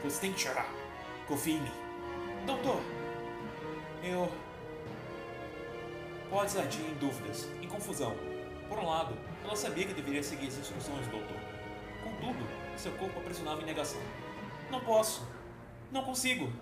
[0.02, 0.68] você tem que chorar.
[1.26, 1.72] Confie em mim.
[2.46, 2.80] Doutor,
[4.04, 4.30] eu.
[6.30, 8.14] Pode ardir em dúvidas, em confusão.
[8.68, 11.36] Por um lado, ela sabia que deveria seguir as instruções do doutor.
[12.04, 14.00] Contudo, seu corpo aprisionava em negação.
[14.70, 15.26] Não posso.
[15.90, 16.52] Não consigo.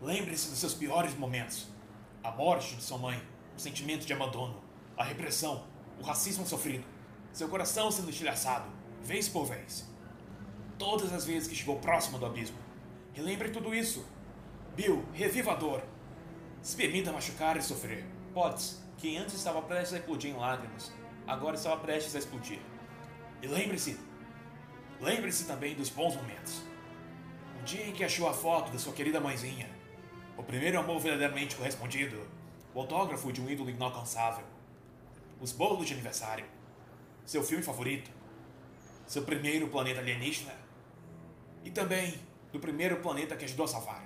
[0.00, 1.68] Lembre-se dos seus piores momentos.
[2.22, 3.20] A morte de sua mãe,
[3.56, 4.62] o sentimento de abandono,
[4.96, 5.64] a repressão,
[5.98, 6.84] o racismo sofrido,
[7.32, 8.68] seu coração sendo estilhaçado,
[9.02, 9.88] vez por vez.
[10.78, 12.58] Todas as vezes que chegou próximo do abismo.
[13.12, 14.04] Relembre tudo isso.
[14.76, 15.82] Bill, reviva a dor.
[16.62, 18.04] Se permita machucar e sofrer.
[18.34, 20.92] Potts, que antes estava prestes a explodir em lágrimas,
[21.26, 22.60] agora estava prestes a explodir.
[23.42, 23.98] E lembre-se,
[25.00, 26.62] lembre-se também dos bons momentos.
[27.60, 29.68] O dia em que achou a foto da sua querida mãezinha,
[30.36, 32.26] o primeiro amor verdadeiramente correspondido,
[32.74, 34.44] o autógrafo de um ídolo inalcançável,
[35.40, 36.44] os bolos de aniversário,
[37.24, 38.10] seu filme favorito,
[39.06, 40.54] seu primeiro planeta alienígena
[41.64, 42.18] e também
[42.52, 44.04] do primeiro planeta que ajudou a salvar.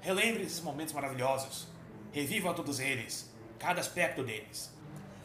[0.00, 1.68] Relembre esses momentos maravilhosos,
[2.12, 4.72] reviva todos eles, cada aspecto deles.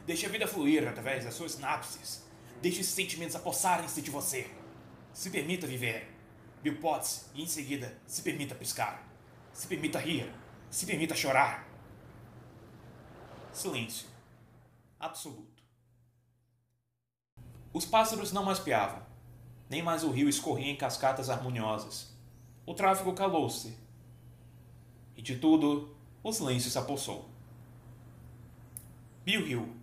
[0.06, 2.24] Deixe a vida fluir através das suas sinapses.
[2.62, 4.50] Deixe esses sentimentos apossarem-se de você.
[5.14, 6.10] Se permita viver.
[6.62, 9.08] Bill Potts, e em seguida, se permita piscar.
[9.52, 10.32] Se permita rir.
[10.70, 11.68] Se permita chorar.
[13.52, 14.08] Silêncio.
[15.00, 15.64] Absoluto.
[17.74, 19.02] Os pássaros não mais piavam.
[19.70, 22.14] Nem mais o rio escorria em cascatas harmoniosas.
[22.66, 23.78] O tráfego calou-se.
[25.16, 27.30] E de tudo, o silêncio se apossou.
[29.24, 29.76] Bill riu,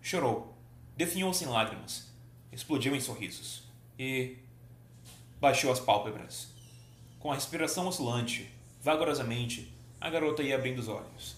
[0.00, 0.54] chorou,
[0.96, 2.10] definhou-se em lágrimas,
[2.50, 3.64] explodiu em sorrisos
[3.98, 4.38] e
[5.40, 6.48] baixou as pálpebras.
[7.18, 8.50] Com a respiração oscilante,
[8.82, 11.36] vagarosamente, a garota ia abrindo os olhos.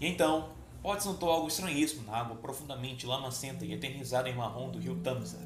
[0.00, 0.50] E então,
[0.82, 5.38] Potts notou algo estranhíssimo na água profundamente lamacenta e eternizada em marrom do rio Tamsa.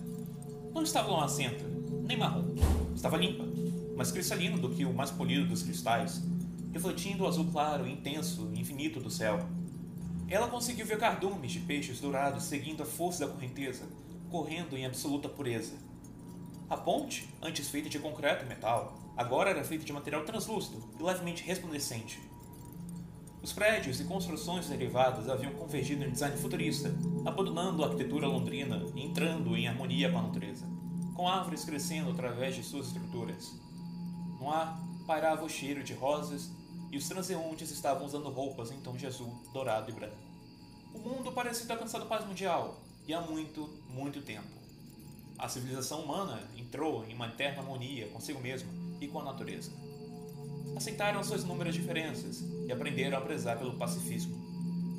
[0.73, 1.65] Não estava lamacenta,
[2.07, 2.55] nem marrom.
[2.95, 3.45] Estava limpa,
[3.97, 6.23] mais cristalina do que o mais polido dos cristais,
[6.73, 9.41] refletindo o azul claro, intenso e infinito do céu.
[10.29, 13.87] Ela conseguiu ver cardumes de peixes dourados seguindo a força da correnteza,
[14.31, 15.75] correndo em absoluta pureza.
[16.73, 21.03] A ponte, antes feita de concreto e metal, agora era feita de material translúcido e
[21.03, 22.19] levemente resplandecente.
[23.43, 26.89] Os prédios e construções derivadas haviam convergido em design futurista,
[27.27, 30.65] abandonando a arquitetura londrina e entrando em harmonia com a natureza,
[31.15, 33.53] com árvores crescendo através de suas estruturas.
[34.41, 36.51] No ar pairava o cheiro de rosas
[36.91, 40.17] e os transeuntes estavam usando roupas em tom de azul, dourado e branco.
[40.95, 44.62] O mundo parecia ter alcançado paz mundial, e há muito, muito tempo.
[45.43, 49.73] A civilização humana entrou em uma eterna harmonia consigo mesma e com a natureza.
[50.77, 54.37] Aceitaram suas inúmeras diferenças e aprenderam a prezar pelo pacifismo,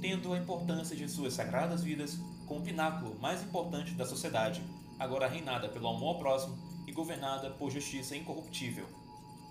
[0.01, 4.61] tendo a importância de suas sagradas vidas como o pináculo mais importante da sociedade,
[4.99, 8.85] agora reinada pelo amor próximo e governada por justiça incorruptível.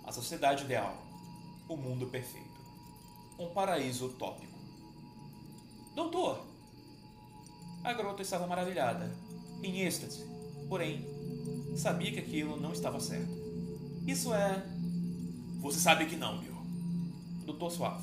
[0.05, 0.95] A sociedade ideal
[1.71, 2.61] o mundo perfeito.
[3.39, 4.59] Um paraíso utópico.
[5.95, 6.45] Doutor!
[7.83, 9.11] A garota estava maravilhada,
[9.63, 10.32] em êxtase,
[10.73, 11.05] porém,
[11.77, 13.31] sabia que aquilo não estava certo.
[14.07, 14.65] Isso é.
[15.61, 16.57] Você sabe que não, Bill.
[17.43, 18.03] O doutor suava,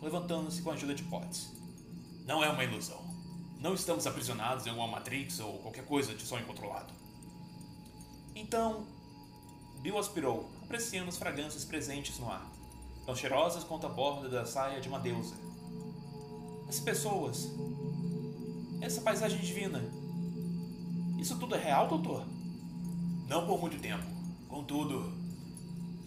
[0.00, 1.52] levantando-se com a ajuda de Potts.
[2.24, 2.98] Não é uma ilusão.
[3.60, 6.90] Não estamos aprisionados em alguma Matrix ou qualquer coisa de sonho controlado.
[8.34, 8.86] Então,
[9.82, 12.50] Bill aspirou, apreciando as fragrâncias presentes no ar
[13.04, 15.34] tão cheirosas quanto a borda da saia de uma deusa.
[16.66, 17.52] As pessoas.
[18.80, 19.84] Essa paisagem divina.
[21.26, 22.24] Isso tudo é real, doutor?
[23.26, 24.04] Não por muito tempo.
[24.48, 25.12] Contudo.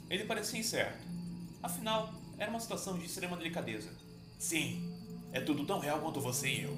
[0.10, 1.06] Ele parecia incerto.
[1.62, 3.90] Afinal, era uma situação de extrema delicadeza.
[4.38, 4.98] Sim,
[5.34, 6.72] é tudo tão real quanto você e eu.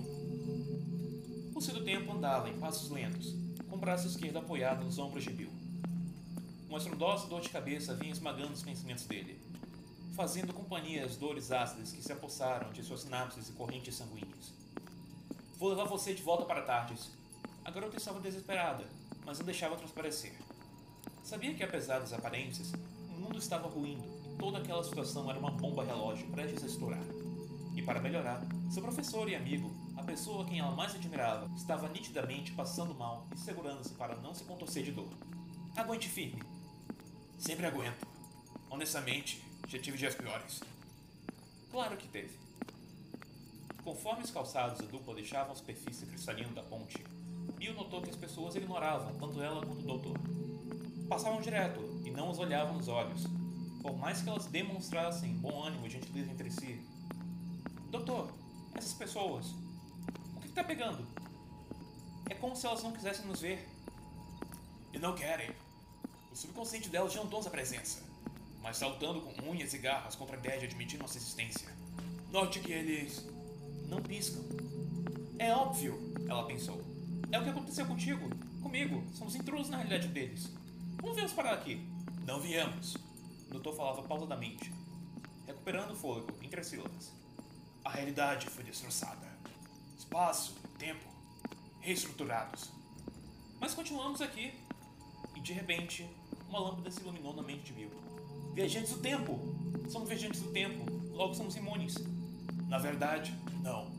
[1.54, 3.36] O seu tempo andava em passos lentos,
[3.70, 5.52] com o braço esquerdo apoiado nos ombros de Bill.
[6.68, 9.40] Uma estrondosa dor de cabeça vinha esmagando os pensamentos dele
[10.16, 14.52] fazendo companhia às dores ácidas que se apossaram de suas sinapses e correntes sanguíneas.
[15.60, 17.21] Vou levar você de volta para Tardes.
[17.64, 18.86] A garota estava desesperada,
[19.24, 20.34] mas não deixava transparecer.
[21.24, 22.74] Sabia que, apesar das aparências,
[23.10, 27.04] o mundo estava ruindo e toda aquela situação era uma bomba relógio prestes a estourar.
[27.76, 31.88] E para melhorar, seu professor e amigo, a pessoa a quem ela mais admirava, estava
[31.88, 35.10] nitidamente passando mal e segurando-se para não se contorcer de dor.
[35.76, 36.42] Aguente firme.
[37.38, 38.08] Sempre aguento.
[38.70, 40.62] Honestamente, já tive dias piores.
[41.70, 42.38] Claro que teve.
[43.84, 47.04] Conforme os calçados da dupla deixavam a superfície cristalina da ponte,
[47.62, 50.18] Bill notou que as pessoas ignoravam tanto ela quanto o doutor.
[51.08, 53.28] Passavam direto e não os olhavam nos olhos,
[53.84, 56.84] por mais que elas demonstrassem bom ânimo e gentileza entre si.
[57.92, 58.34] Doutor,
[58.74, 59.54] essas pessoas,
[60.36, 61.06] o que está pegando?
[62.32, 63.70] É como se elas não quisessem nos ver.
[64.92, 65.52] E não querem.
[66.32, 68.10] O subconsciente delas já notou a presença
[68.64, 71.68] mas saltando com unhas e garras contra a ideia de admitir nossa existência.
[72.32, 73.26] Note que eles
[73.88, 74.44] não piscam.
[75.40, 76.91] É óbvio, ela pensou.
[77.32, 78.30] É o que aconteceu contigo,
[78.62, 79.04] comigo.
[79.14, 80.52] Somos intrusos na realidade deles.
[81.00, 81.82] Como viemos parar aqui?
[82.26, 82.96] Não viemos.
[83.48, 84.72] O doutor falava pausadamente,
[85.48, 87.12] recuperando o fôlego entre as sílabas.
[87.86, 89.28] A realidade foi destroçada.
[89.98, 91.08] Espaço, tempo,
[91.80, 92.70] reestruturados.
[93.60, 94.54] Mas continuamos aqui.
[95.36, 96.06] E de repente,
[96.50, 97.92] uma lâmpada se iluminou na mente de Bill.
[98.54, 99.40] Viajantes do tempo!
[99.90, 101.96] Somos viajantes do tempo, logo somos imunes.
[102.68, 103.91] Na verdade, não.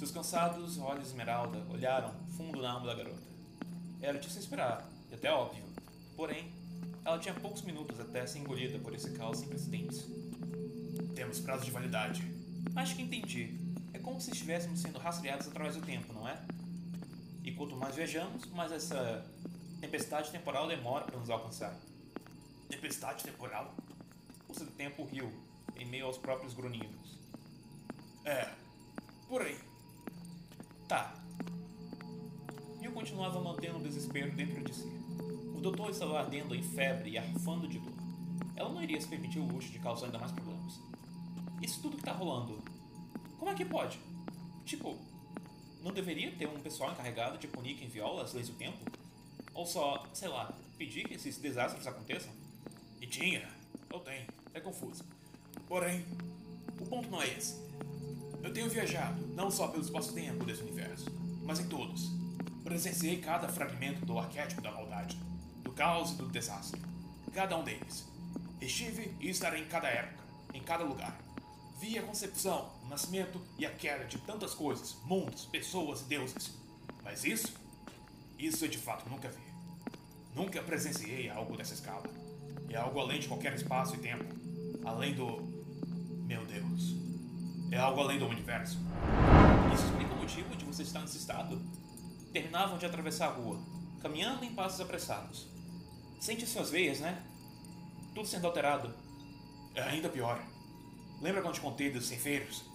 [0.00, 3.20] Seus cansados olhos esmeralda olharam fundo na alma da garota.
[4.00, 5.62] Era de se esperar, e até óbvio.
[6.16, 6.50] Porém,
[7.04, 10.08] ela tinha poucos minutos até ser engolida por esse caos sem precedentes.
[11.14, 12.22] Temos prazo de validade.
[12.74, 13.60] Acho que entendi.
[13.92, 16.40] É como se estivéssemos sendo rastreados através do tempo, não é?
[17.44, 19.22] E quanto mais viajamos, mais essa
[19.82, 21.78] tempestade temporal demora para nos alcançar.
[22.70, 23.74] Tempestade temporal?
[24.48, 25.30] O seu tempo riu,
[25.76, 27.18] em meio aos próprios grunhidos.
[28.24, 28.50] É,
[29.28, 29.68] por aí.
[30.90, 31.14] Tá.
[32.80, 34.88] Bill continuava mantendo o desespero dentro de si.
[35.54, 37.92] O doutor estava ardendo em febre e arfando de dor.
[38.56, 40.80] Ela não iria se permitir o luxo de causar ainda mais problemas.
[41.62, 42.60] Isso tudo que tá rolando,
[43.38, 44.00] como é que pode?
[44.64, 44.98] Tipo,
[45.80, 48.78] não deveria ter um pessoal encarregado de punir quem viola as leis do tempo?
[49.54, 52.32] Ou só, sei lá, pedir que esses desastres aconteçam?
[53.00, 53.48] E tinha,
[53.92, 55.04] ou tem, é confuso.
[55.68, 56.04] Porém,
[56.80, 57.69] o ponto não é esse.
[58.42, 61.06] Eu tenho viajado não só pelo espaço-tempo desse universo,
[61.42, 62.10] mas em todos.
[62.64, 65.18] Presenciei cada fragmento do arquétipo da maldade,
[65.62, 66.80] do caos e do desastre.
[67.32, 68.06] Cada um deles.
[68.60, 70.22] Estive e estarei em cada época,
[70.54, 71.18] em cada lugar.
[71.80, 76.50] Vi a concepção, o nascimento e a queda de tantas coisas, mundos, pessoas e deuses.
[77.02, 77.54] Mas isso?
[78.38, 79.40] Isso eu de fato nunca vi.
[80.34, 82.04] Nunca presenciei algo dessa escala.
[82.68, 84.24] É algo além de qualquer espaço e tempo.
[84.84, 85.49] Além do.
[87.80, 88.78] É algo além do universo.
[89.72, 91.58] Isso explica o motivo de você estar nesse estado?
[92.30, 93.58] Terminavam de atravessar a rua,
[94.02, 95.46] caminhando em passos apressados.
[96.20, 97.22] Sente suas veias, né?
[98.14, 98.92] Tudo sendo alterado.
[99.74, 100.44] É ainda pior.
[101.22, 102.66] Lembra quando te contei dos ceifeiros?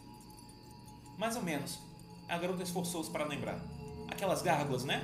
[1.20, 1.78] Mais ou menos.
[2.28, 3.60] A garota esforçou-se para lembrar.
[4.08, 5.04] Aquelas gárgulas, né?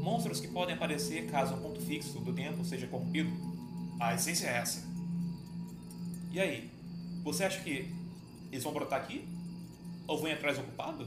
[0.00, 3.32] Monstros que podem aparecer caso um ponto fixo do tempo seja corrompido.
[3.98, 4.88] A essência é essa.
[6.30, 6.70] E aí?
[7.24, 7.92] Você acha que
[8.52, 9.39] eles vão brotar aqui?
[10.10, 11.06] Ou ir atrás do culpado?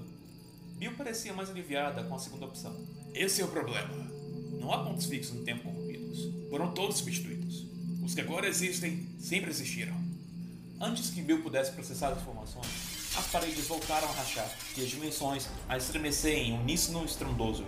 [0.77, 2.73] Bill parecia mais aliviada com a segunda opção.
[3.13, 3.93] Esse é o problema.
[4.61, 6.29] Não há pontos fixos no tempo corrompidos.
[6.49, 7.65] Foram todos substituídos.
[8.01, 9.93] Os que agora existem sempre existiram.
[10.79, 12.65] Antes que Bill pudesse processar as informações,
[13.17, 17.65] as paredes voltaram a rachar e as dimensões a estremecer em uníssono estrondoso.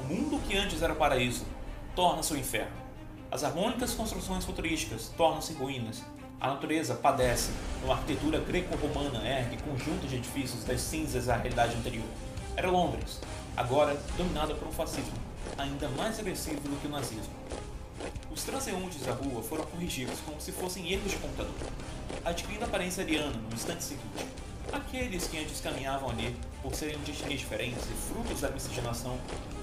[0.00, 1.46] O mundo que antes era paraíso
[1.96, 2.76] torna-se o inferno.
[3.30, 6.02] As harmônicas construções futurísticas tornam-se ruínas.
[6.42, 7.52] A natureza padece,
[7.84, 12.04] uma arquitetura greco-romana ergue conjuntos de edifícios das cinzas à realidade anterior.
[12.56, 13.20] Era Londres,
[13.56, 15.12] agora dominada por um fascismo
[15.56, 17.32] ainda mais agressivo do que o nazismo.
[18.28, 21.54] Os transeuntes da rua foram corrigidos como se fossem erros de computador,
[22.24, 24.26] adquirindo aparência ariana no instante seguinte.
[24.72, 29.16] Aqueles que antes caminhavam ali por serem de diferentes e frutos da miscigenação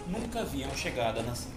[0.07, 1.51] nunca haviam chegado a nascer.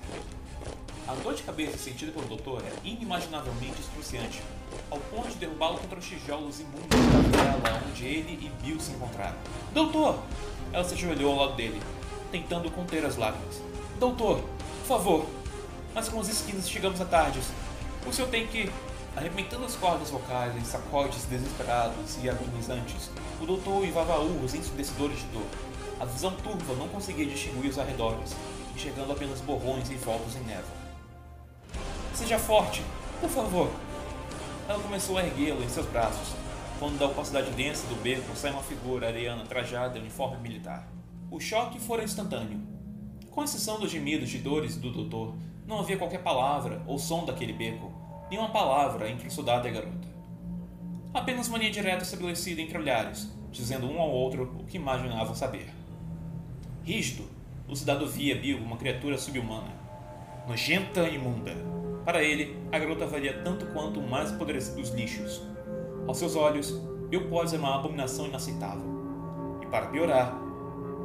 [1.07, 4.41] A dor de cabeça sentida pelo doutor era inimaginavelmente excruciante,
[4.89, 6.89] ao ponto de derrubá-lo contra os tijolos imundos
[7.33, 9.37] da tela onde ele e Bill se encontraram.
[9.73, 10.21] Doutor!
[10.73, 11.83] Ela se ajoelhou ao lado dele,
[12.31, 13.61] tentando conter as lágrimas.
[13.99, 15.27] Doutor, por favor,
[15.93, 17.47] mas com as esquinas chegamos a tardes.
[18.07, 18.71] O senhor tem que.
[19.15, 23.11] Arrebentando as cordas vocais em sacodes desesperados e agonizantes,
[23.41, 25.47] o doutor uivava urros ensurdecedores de dor.
[26.01, 28.35] A visão turva não conseguia distinguir os arredores,
[28.75, 30.82] enxergando apenas borrões e voltos em névoa.
[32.15, 32.83] Seja forte,
[33.21, 33.71] por favor.
[34.69, 36.35] Ela começou a erguê-lo em seus braços,
[36.79, 40.87] quando da opacidade densa do beco sai uma figura areana trajada em uniforme militar.
[41.31, 42.61] O choque fora instantâneo.
[43.31, 45.35] Com exceção dos gemidos de dores do doutor,
[45.67, 47.91] não havia qualquer palavra ou som daquele beco,
[48.31, 50.09] nenhuma palavra entre o soldado e a garota.
[51.15, 55.73] Apenas uma linha direta estabelecida entre olhares, dizendo um ao outro o que imaginavam saber.
[56.85, 57.25] Rígido,
[57.67, 59.73] o soldado via Bill uma criatura subhumana,
[60.47, 61.82] nojenta e imunda.
[62.05, 65.41] Para ele, a garota valia tanto quanto o mais apodrecido dos lixos.
[66.07, 66.83] Aos seus olhos,
[67.29, 68.83] Potts era uma abominação inaceitável.
[69.63, 70.37] E para piorar,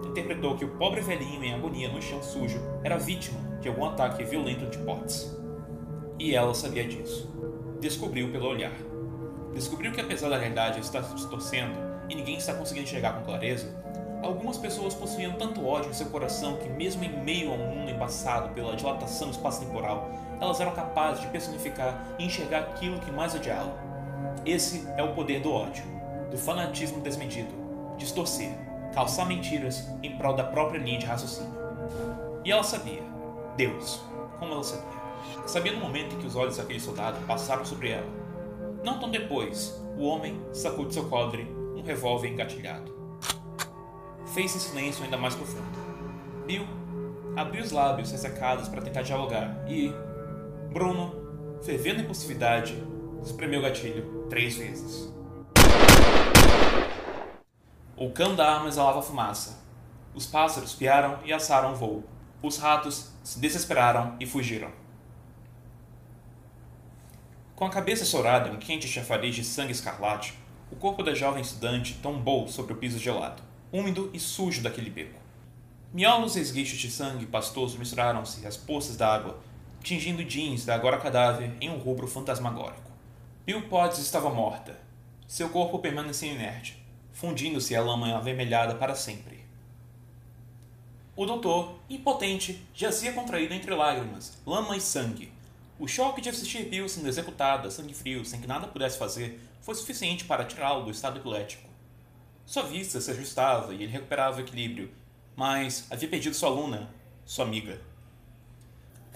[0.07, 4.23] interpretou que o pobre velhinho em agonia no chão sujo era vítima de algum ataque
[4.23, 5.37] violento de Potts.
[6.17, 7.31] E ela sabia disso.
[7.79, 8.73] Descobriu pelo olhar.
[9.53, 11.77] Descobriu que apesar da realidade estar se distorcendo
[12.09, 13.75] e ninguém está conseguindo enxergar com clareza,
[14.23, 17.91] algumas pessoas possuíam tanto ódio em seu coração que mesmo em meio a um mundo
[17.91, 20.09] embaçado pela dilatação espaço-temporal,
[20.39, 23.73] elas eram capazes de personificar e enxergar aquilo que mais odiavam.
[24.45, 25.83] Esse é o poder do ódio,
[26.31, 27.53] do fanatismo desmedido,
[27.97, 28.51] distorcer,
[28.93, 31.53] calçar mentiras em prol da própria linha de raciocínio.
[32.43, 33.01] E ela sabia.
[33.55, 34.01] Deus,
[34.39, 34.97] como ela sabia.
[35.45, 38.07] Sabia no momento em que os olhos daquele soldado passaram sobre ela.
[38.83, 41.43] Não tão depois, o homem sacou de seu codre
[41.75, 42.95] um revólver engatilhado.
[44.33, 45.65] Fez-se silêncio ainda mais profundo.
[46.45, 46.65] Bill
[47.35, 49.93] abriu os lábios ressecados para tentar dialogar e
[50.72, 52.76] Bruno, fervendo impulsividade,
[53.24, 55.11] espremeu o gatilho três vezes.
[57.95, 59.65] O cão da arma exalava fumaça.
[60.13, 62.03] Os pássaros piaram e assaram o voo.
[62.41, 64.72] Os ratos se desesperaram e fugiram.
[67.55, 70.38] Com a cabeça sourada em um quente chafariz de sangue escarlate,
[70.72, 73.41] o corpo da jovem estudante tombou sobre o piso gelado,
[73.72, 75.20] úmido e sujo daquele beco.
[75.91, 79.39] Miolos e esguichos de sangue pastoso misturaram-se às poças d'água,
[79.88, 82.91] tingindo jeans da agora cadáver em um rubro fantasmagórico.
[83.45, 84.77] Bill Potts estava morta.
[85.25, 89.45] Seu corpo permanecia inerte, fundindo-se à lama avermelhada para sempre.
[91.15, 95.31] O doutor, impotente, jazia contraído entre lágrimas, lama e sangue,
[95.79, 99.73] o choque de assistir Bill sendo executada, sangue frio, sem que nada pudesse fazer, foi
[99.73, 101.69] suficiente para tirá-lo do estado epilético.
[102.45, 104.91] Sua vista se ajustava e ele recuperava o equilíbrio,
[105.33, 106.89] mas havia perdido sua aluna,
[107.25, 107.79] sua amiga.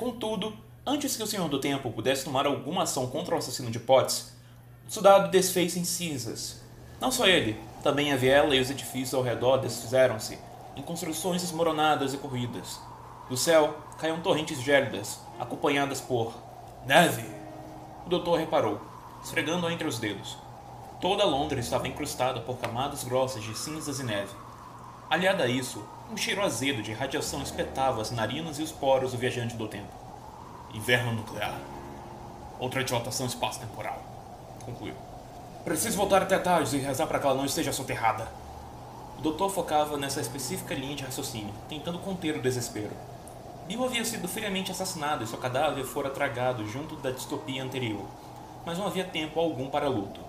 [0.02, 0.52] Contudo,
[0.84, 4.34] antes que o Senhor do Tempo pudesse tomar alguma ação contra o assassino de Potts,
[4.88, 6.60] o soldado desfez em cinzas.
[7.00, 10.40] Não só ele, também a viela e os edifícios ao redor desfizeram-se,
[10.76, 12.80] em construções desmoronadas e corridas.
[13.30, 16.34] Do céu caíam torrentes gélidas, acompanhadas por
[16.88, 17.24] Neve!
[18.04, 18.82] O doutor reparou,
[19.24, 20.36] esfregando-a entre os dedos.
[21.00, 24.34] Toda Londres estava incrustada por camadas grossas de cinzas e neve.
[25.12, 29.18] Aliado a isso, um cheiro azedo de radiação espetava as narinas e os poros do
[29.18, 29.94] viajante do tempo.
[30.74, 31.58] Inverno nuclear.
[32.60, 34.04] Outra dilatação espaço-temporal.
[34.66, 34.94] Concluiu.
[35.64, 38.28] Preciso voltar até Tardes e rezar para que ela não esteja soterrada.
[39.18, 42.92] O doutor focava nessa específica linha de raciocínio, tentando conter o desespero.
[43.66, 48.06] Bill havia sido friamente assassinado e seu cadáver fora tragado junto da distopia anterior,
[48.66, 50.20] mas não havia tempo algum para luto.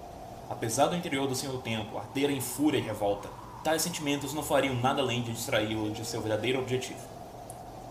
[0.48, 3.28] Apesar do interior do Senhor Tempo arder em fúria e revolta,
[3.62, 7.00] tais sentimentos não fariam nada além de distraí-lo de seu verdadeiro objetivo.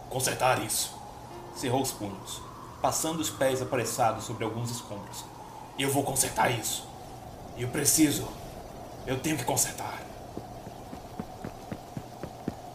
[0.10, 0.94] Consertar isso!
[1.56, 2.42] Cerrou os punhos,
[2.82, 5.24] passando os pés apressados sobre alguns escombros.
[5.80, 6.86] Eu vou consertar isso!
[7.58, 8.28] Eu preciso!
[9.06, 10.02] Eu tenho que consertar!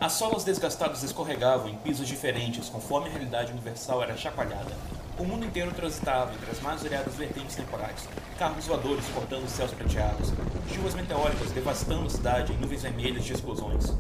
[0.01, 4.96] As solas desgastadas escorregavam em pisos diferentes conforme a realidade universal era chacoalhada.
[5.19, 8.07] O mundo inteiro transitava entre as mais variadas vertentes temporais,
[8.39, 10.31] carros voadores cortando os céus prateados,
[10.71, 13.97] chuvas meteóricas devastando a cidade em nuvens vermelhas de explosões.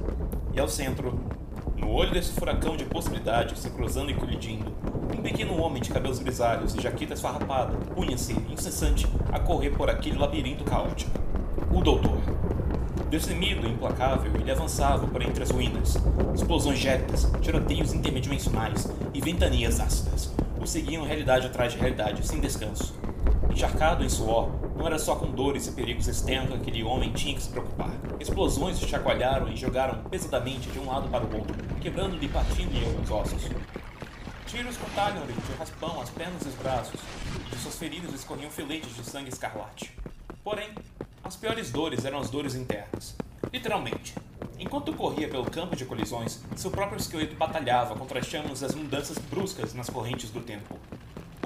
[0.53, 1.19] E ao centro,
[1.75, 4.71] no olho desse furacão de possibilidades se cruzando e colidindo,
[5.17, 10.19] um pequeno homem de cabelos grisalhos e jaqueta esfarrapada punha-se, incessante, a correr por aquele
[10.19, 11.19] labirinto caótico.
[11.73, 12.21] O Doutor.
[13.09, 15.97] Destemido e implacável, ele avançava por entre as ruínas.
[16.35, 20.37] Explosões gélidas, tiroteios interdimensionais e ventanias ácidas
[20.67, 22.99] o seguiam realidade atrás de realidade, sem descanso.
[23.49, 27.37] Encharcado em suor, não era só com dores e perigos externos que aquele homem tinha
[27.37, 27.93] que se preocupar.
[28.19, 32.85] Explosões o chacoalharam e jogaram pesadamente de um lado para o outro, quebrando-lhe e partindo-lhe
[32.85, 33.43] alguns ossos.
[34.49, 37.01] Tiros cortaram-lhe de raspão as pernas e os braços,
[37.47, 39.93] e de suas feridas escorriam filetes de sangue escarlate.
[40.43, 40.71] Porém,
[41.23, 43.17] as piores dores eram as dores internas.
[43.53, 44.14] Literalmente.
[44.59, 49.19] Enquanto corria pelo campo de colisões, seu próprio esqueleto batalhava contra as chamas das mudanças
[49.19, 50.79] bruscas nas correntes do tempo.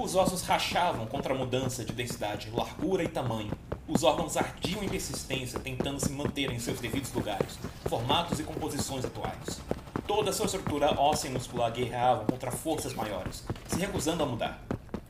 [0.01, 3.51] Os ossos rachavam contra a mudança de densidade, largura e tamanho.
[3.85, 9.03] Os órgãos ardiam em persistência, tentando se manter em seus devidos lugares, formatos e composições
[9.03, 9.59] atuais.
[10.07, 14.63] Toda a sua estrutura óssea e muscular guerreava contra forças maiores, se recusando a mudar.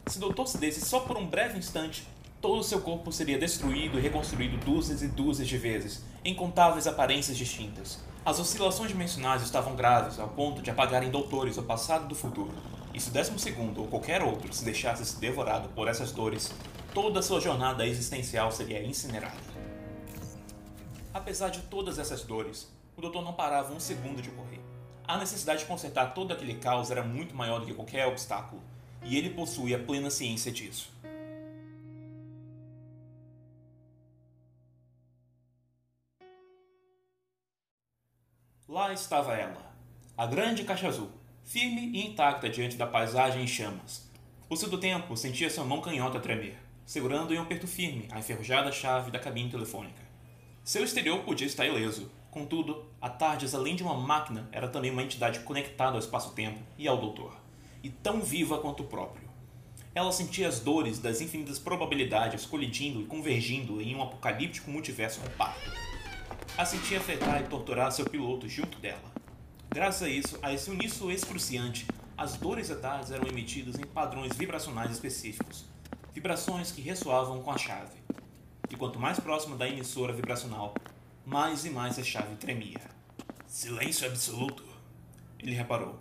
[0.08, 2.06] Se doutor se desse só por um breve instante,
[2.42, 6.88] todo o seu corpo seria destruído e reconstruído dúzias e dúzias de vezes, em contáveis
[6.88, 8.00] aparências distintas.
[8.26, 12.52] As oscilações dimensionais estavam graves ao ponto de apagarem doutores do passado do futuro.
[12.94, 16.52] E se o décimo segundo ou qualquer outro se deixasse ser devorado por essas dores,
[16.94, 19.38] toda a sua jornada existencial seria incinerada.
[21.14, 22.68] Apesar de todas essas dores,
[22.98, 24.60] o doutor não parava um segundo de correr.
[25.08, 28.62] A necessidade de consertar todo aquele caos era muito maior do que qualquer obstáculo,
[29.04, 30.92] e ele possuía plena ciência disso.
[38.72, 39.70] Lá estava ela,
[40.18, 41.12] a grande caixa azul,
[41.44, 44.10] firme e intacta diante da paisagem em chamas.
[44.50, 48.20] O seu do tempo sentia sua mão canhota tremer, segurando em um aperto firme a
[48.20, 50.02] enferrujada chave da cabine telefônica.
[50.64, 55.04] Seu exterior podia estar ileso, contudo, a Tardes, além de uma máquina, era também uma
[55.04, 57.36] entidade conectada ao espaço-tempo e ao doutor,
[57.84, 59.30] e tão viva quanto o próprio.
[59.94, 65.91] Ela sentia as dores das infinitas probabilidades colidindo e convergindo em um apocalíptico multiverso compacto
[66.58, 69.12] a sentia afetar e torturar seu piloto junto dela.
[69.70, 71.88] Graças a isso, a esse uníssono excruciante,
[72.18, 75.66] as dores etárias eram emitidas em padrões vibracionais específicos,
[76.14, 78.02] vibrações que ressoavam com a chave.
[78.70, 80.74] e quanto mais próximo da emissora vibracional,
[81.26, 82.80] mais e mais a chave tremia.
[83.46, 84.64] Silêncio absoluto,
[85.38, 86.00] ele reparou.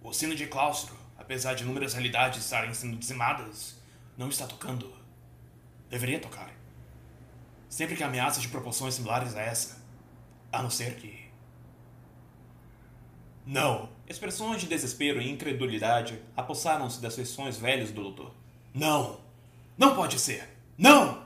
[0.00, 3.76] O sino de claustro, apesar de inúmeras realidades estarem sendo dizimadas,
[4.16, 4.92] não está tocando.
[5.90, 6.52] Deveria tocar.
[7.68, 9.81] Sempre que ameaças de proporções similares a essa.
[10.52, 11.18] A não ser que.
[13.46, 13.88] Não!
[14.06, 18.32] Expressões de desespero e incredulidade apossaram-se das feições velhas do doutor.
[18.74, 19.18] Não!
[19.76, 20.48] Não pode ser!
[20.76, 21.22] Não!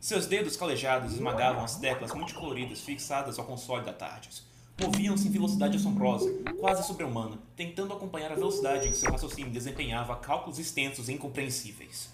[0.00, 4.46] Seus dedos calejados esmagavam as teclas multicoloridas fixadas ao console da Tardes.
[4.80, 10.14] Moviam-se em velocidade assombrosa, quase sobre-humana, tentando acompanhar a velocidade em que seu raciocínio desempenhava
[10.14, 12.10] cálculos extensos e incompreensíveis.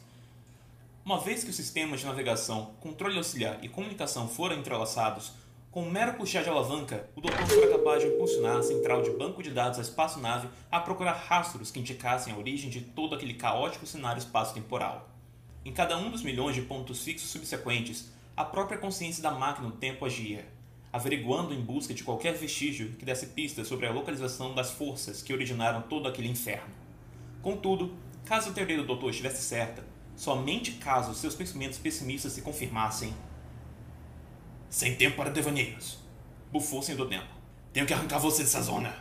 [1.04, 5.32] Uma vez que os sistemas de navegação, controle auxiliar e comunicação foram entrelaçados,
[5.74, 9.10] com um mero puxar de alavanca, o doutor será capaz de impulsionar a central de
[9.10, 13.34] banco de dados da espaçonave a procurar rastros que indicassem a origem de todo aquele
[13.34, 15.10] caótico cenário espaço-temporal.
[15.64, 19.76] Em cada um dos milhões de pontos fixos subsequentes, a própria consciência da máquina do
[19.76, 20.46] tempo agia,
[20.92, 25.32] averiguando em busca de qualquer vestígio que desse pistas sobre a localização das forças que
[25.32, 26.72] originaram todo aquele inferno.
[27.42, 27.92] Contudo,
[28.24, 33.12] caso a teoria do doutor estivesse certa, somente caso seus pensamentos pessimistas se confirmassem.
[34.74, 36.00] Sem tempo para devaneios,
[36.50, 37.28] bufou sem do tempo.
[37.72, 38.92] Tenho que arrancar você dessa zona.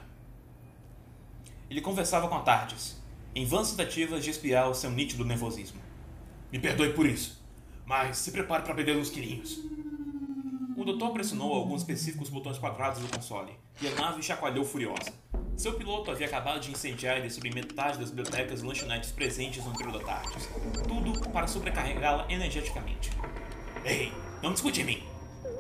[1.67, 3.01] Ele conversava com a Tardes,
[3.34, 5.82] em vãs tentativas de espiar o seu nítido nervosismo.
[6.51, 7.43] Me perdoe por isso,
[7.88, 9.61] mas se prepare para perder os quirinhos.
[10.78, 15.11] O doutor pressionou alguns específicos botões quadrados do console e a nave chacoalhou furiosa.
[15.57, 19.71] Seu piloto havia acabado de incendiar e destruir metade das bibliotecas e lanchonetes presentes no
[19.71, 20.38] interior da tarde.
[20.88, 23.09] Tudo para sobrecarregá-la energeticamente.
[23.84, 25.12] Ei, não discute em mim.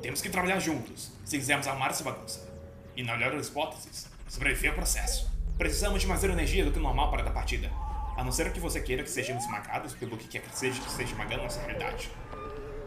[0.03, 2.47] Temos que trabalhar juntos, se quisermos armar essa bagunça.
[2.95, 5.31] E na melhor das hipóteses, sobreviver ao processo.
[5.57, 7.71] Precisamos de mais energia do que o normal para dar partida.
[8.15, 10.87] A não ser que você queira que sejamos esmagados pelo que quer que seja que
[10.87, 12.11] esteja esmagando nossa realidade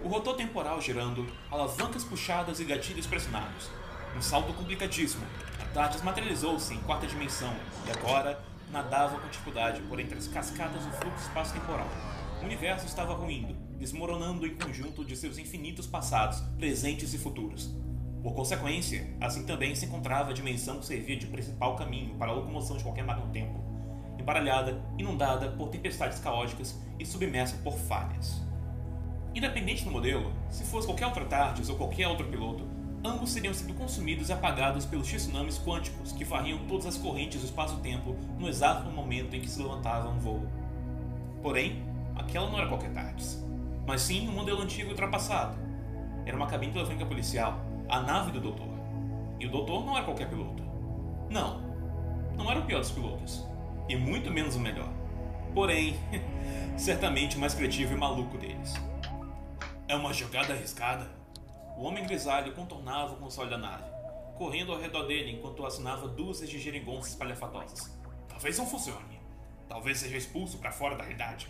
[0.06, 3.68] o rotor temporal girando, alavancas puxadas e gatilhos pressionados.
[4.16, 5.26] Um salto complicadíssimo.
[5.60, 7.52] A Tardes materializou-se em quarta dimensão
[7.86, 8.40] e agora
[8.70, 11.88] nadava com dificuldade por entre as cascadas do fluxo espaço-temporal.
[12.40, 17.74] O universo estava ruindo, desmoronando em conjunto de seus infinitos passados, presentes e futuros.
[18.22, 22.34] Por consequência, assim também se encontrava a dimensão que servia de principal caminho para a
[22.34, 23.60] locomoção de qualquer máquina-tempo,
[24.18, 28.42] embaralhada, inundada por tempestades caóticas e submersa por falhas.
[29.32, 32.64] Independente do modelo, se fosse qualquer outra TARDIS ou qualquer outro piloto,
[33.04, 37.46] ambos teriam sido consumidos e apagados pelos tsunamis quânticos que varriam todas as correntes do
[37.46, 40.42] espaço-tempo no exato momento em que se levantava um voo.
[41.42, 41.82] Porém,
[42.16, 43.45] aquela não era qualquer TARDIS,
[43.86, 45.56] mas sim um modelo antigo e ultrapassado.
[46.24, 48.68] Era uma cabine telefônica policial, a nave do Doutor.
[49.38, 50.62] E o Doutor não era qualquer piloto.
[51.30, 51.60] Não,
[52.36, 53.46] não era o pior dos pilotos,
[53.88, 54.88] e muito menos o melhor.
[55.54, 55.96] Porém,
[56.76, 58.74] certamente o mais criativo e maluco deles.
[59.88, 61.08] É uma jogada arriscada.
[61.76, 63.84] O homem grisalho contornava o console da nave,
[64.36, 67.96] correndo ao redor dele enquanto assinava dúzias de geringonças espalhafatosas.
[68.28, 69.20] Talvez não funcione.
[69.68, 71.48] Talvez seja expulso para fora da realidade.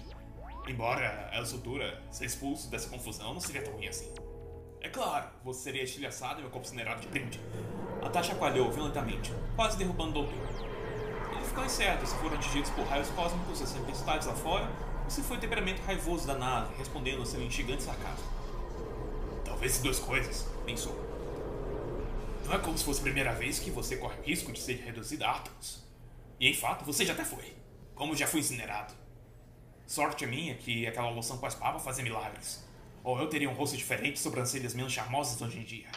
[0.67, 4.13] Embora, a essa altura, ser expulso dessa confusão não seria tão ruim assim.
[4.81, 7.41] É claro, você seria estilhaçado e meu corpo incinerado de brinde.
[8.03, 10.39] A taxa chacoalhou violentamente, quase derrubando o doutor.
[11.33, 14.69] Ele ficou incerto se foram atingidos por raios cósmicos e tempestades lá fora
[15.09, 18.27] se foi o temperamento raivoso da nave, respondendo ao seu instigante sarcasmo.
[19.45, 20.95] Talvez duas coisas, pensou.
[22.45, 24.75] Não é como se fosse a primeira vez que você corre o risco de ser
[24.85, 25.85] reduzido a átomos.
[26.41, 27.57] E em fato, você já até foi.
[27.95, 29.06] Como já foi incinerado.
[29.87, 32.65] Sorte minha que aquela loção com as papas fazia milagres.
[33.05, 35.89] Ou eu teria um rosto diferente e sobrancelhas menos charmosas hoje em dia.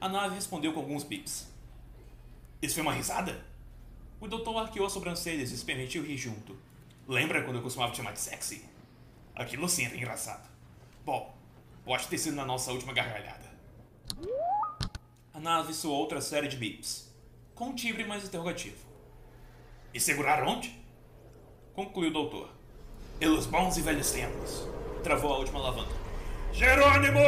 [0.00, 1.48] A nave respondeu com alguns bips.
[2.60, 3.44] Isso foi uma risada?
[4.20, 6.56] O doutor arqueou as sobrancelhas e se permitiu rir junto,
[7.08, 8.62] Lembra quando eu costumava te chamar de sexy?
[9.34, 10.46] Aquilo sim era engraçado.
[11.06, 11.34] Bom,
[11.82, 13.48] pode ter sido na nossa última gargalhada.
[15.32, 17.10] A nave soou outra série de bips,
[17.54, 18.76] com um timbre mais interrogativo.
[19.94, 20.77] E segurar onde?
[21.78, 22.48] Concluiu o doutor.
[23.20, 24.66] Pelos bons e velhos tempos.
[25.04, 25.94] Travou a última alavanca.
[26.52, 27.20] Jerônimo!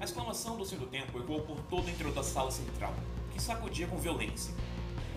[0.00, 2.92] A exclamação do Senhor do Tempo ecoou por todo o interior da sala central,
[3.32, 4.52] que sacudia com violência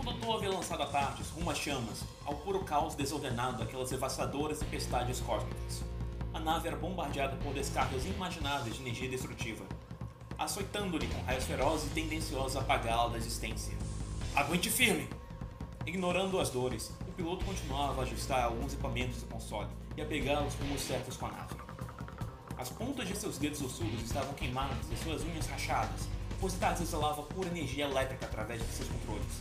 [0.03, 5.20] doutor havia lançado a partes rumo às chamas, ao puro caos desordenado daquelas devastadoras tempestades
[5.20, 5.84] cósmicas.
[6.32, 9.66] A nave era bombardeada por descargas inimagináveis de energia destrutiva,
[10.38, 13.76] açoitando-lhe com raios ferozes e tendenciosos a apagá-la da existência.
[14.36, 15.09] Aguente firme!
[15.86, 20.42] Ignorando as dores, o piloto continuava a ajustar alguns equipamentos do console e a pegar
[20.44, 21.56] os certos com a nave.
[22.58, 26.08] As pontas de seus dedos ossudos estavam queimadas e suas unhas rachadas,
[26.40, 29.40] pois Taz exalava pura energia elétrica através de seus controles.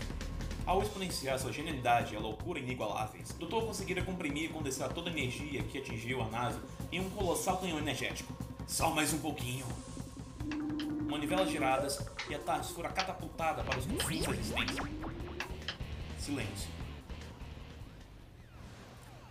[0.67, 5.13] Ao exponenciar sua genialidade e a loucura inigualáveis, doutor conseguira comprimir e condensar toda a
[5.13, 6.61] energia que atingiu a nave
[6.93, 8.35] em um colossal canhão energético.
[8.67, 9.65] Só mais um pouquinho.
[11.09, 15.14] Manivelas giradas e a TARDIS fora catapultada para os confins da existência.
[16.25, 16.71] Silêncio.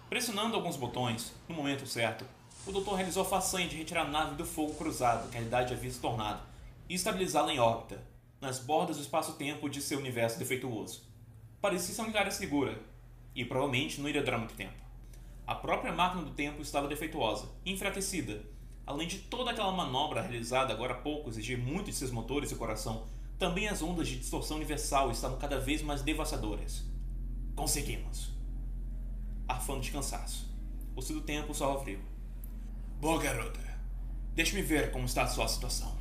[0.07, 2.23] Pressionando alguns botões, no momento certo,
[2.67, 5.73] o doutor realizou a façanha de retirar a nave do fogo cruzado que a realidade
[5.73, 6.43] havia se tornado
[6.87, 7.99] e estabilizá-la em órbita,
[8.39, 11.01] nas bordas do espaço-tempo de seu universo defeituoso.
[11.59, 12.79] Parecia ser uma área segura,
[13.33, 14.77] e provavelmente não iria durar muito tempo.
[15.47, 18.45] A própria máquina do tempo estava defeituosa, enfraquecida,
[18.85, 22.55] além de toda aquela manobra realizada agora há pouco exigir muito de seus motores e
[22.55, 23.07] coração,
[23.38, 26.84] também as ondas de distorção universal estavam cada vez mais devastadoras.
[27.55, 28.34] Conseguimos
[29.47, 30.49] arfando de cansaço.
[30.95, 31.99] O seu tempo só frio.
[32.99, 33.59] Boa garota.
[34.34, 35.95] Deixe-me ver como está a sua situação.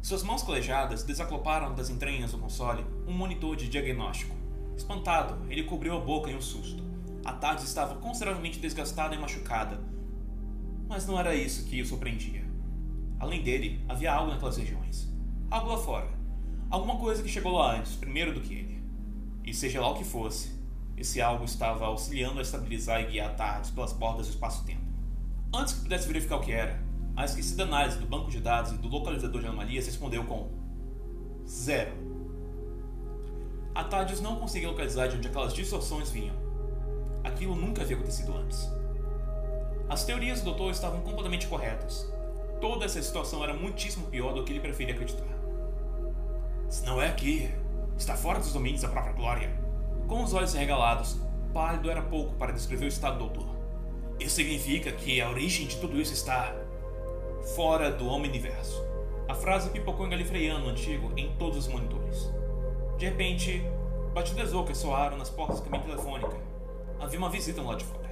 [0.00, 4.34] Suas mãos colejadas desacloparam das entranhas do console um monitor de diagnóstico.
[4.76, 6.82] Espantado, ele cobriu a boca em um susto.
[7.24, 9.80] A tarde estava consideravelmente desgastada e machucada.
[10.86, 12.44] Mas não era isso que o surpreendia.
[13.18, 15.08] Além dele, havia algo naquelas regiões.
[15.50, 16.13] Algo lá fora.
[16.74, 18.82] Alguma coisa que chegou lá antes, primeiro do que ele.
[19.44, 20.50] E seja lá o que fosse,
[20.96, 24.82] esse algo estava auxiliando a estabilizar e guiar tardes pelas bordas do espaço-tempo.
[25.54, 26.82] Antes que pudesse verificar o que era,
[27.14, 30.50] a esquecida análise do banco de dados e do localizador de anomalias respondeu com
[31.46, 31.92] zero.
[33.72, 36.34] A TARDIS não conseguia localizar de onde aquelas distorções vinham.
[37.22, 38.68] Aquilo nunca havia acontecido antes.
[39.88, 42.12] As teorias do doutor estavam completamente corretas.
[42.60, 45.33] Toda essa situação era muitíssimo pior do que ele preferia acreditar.
[46.68, 47.50] Se não é aqui,
[47.96, 49.50] está fora dos domínios da própria glória.
[50.08, 51.18] Com os olhos regalados,
[51.52, 53.54] pálido era pouco para descrever o estado do doutor.
[54.18, 56.54] Isso significa que a origem de tudo isso está
[57.54, 58.84] fora do Omniverso.
[59.28, 62.30] A frase pipocou em galifreiano antigo em todos os monitores.
[62.98, 63.64] De repente,
[64.12, 66.36] batidas ocas soaram nas portas da cabine telefônica.
[67.00, 68.03] Havia uma visita no lado de fora.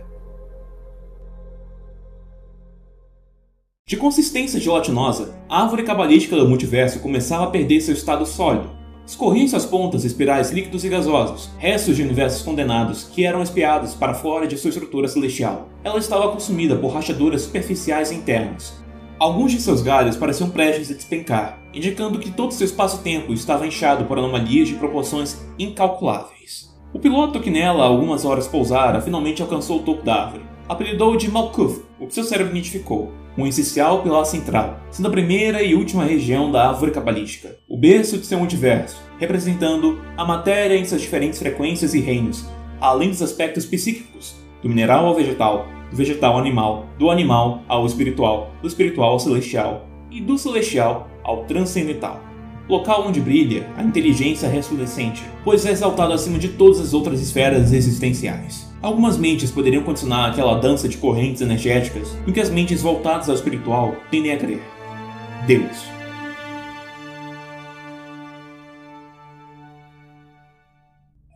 [3.92, 8.70] De consistência gelatinosa, a árvore cabalística do multiverso começava a perder seu estado sólido
[9.04, 14.14] Escorriam suas pontas espirais líquidos e gasosos, restos de universos condenados que eram espiados para
[14.14, 15.68] fora de sua estrutura celestial.
[15.84, 18.82] Ela estava consumida por rachaduras superficiais internas.
[19.18, 24.06] Alguns de seus galhos pareciam prestes a despencar, indicando que todo seu espaço-tempo estava inchado
[24.06, 26.74] por anomalias de proporções incalculáveis.
[26.94, 30.44] O piloto que nela algumas horas pousara finalmente alcançou o topo da árvore.
[30.66, 35.62] Apelidou de Malkuth, o que seu cérebro identificou, um essencial pilar central, sendo a primeira
[35.62, 40.84] e última região da árvore cabalística, o berço de seu multiverso, representando a matéria em
[40.84, 42.46] suas diferentes frequências e reinos,
[42.80, 47.86] além dos aspectos psíquicos, do mineral ao vegetal, do vegetal ao animal, do animal ao
[47.86, 52.20] espiritual, do espiritual ao celestial e do celestial ao transcendental.
[52.68, 57.72] Local onde brilha a inteligência resplandecente, pois é exaltado acima de todas as outras esferas
[57.72, 58.71] existenciais.
[58.82, 63.36] Algumas mentes poderiam condicionar aquela dança de correntes energéticas no que as mentes voltadas ao
[63.36, 64.60] espiritual tendem a crer.
[65.46, 65.86] Deus.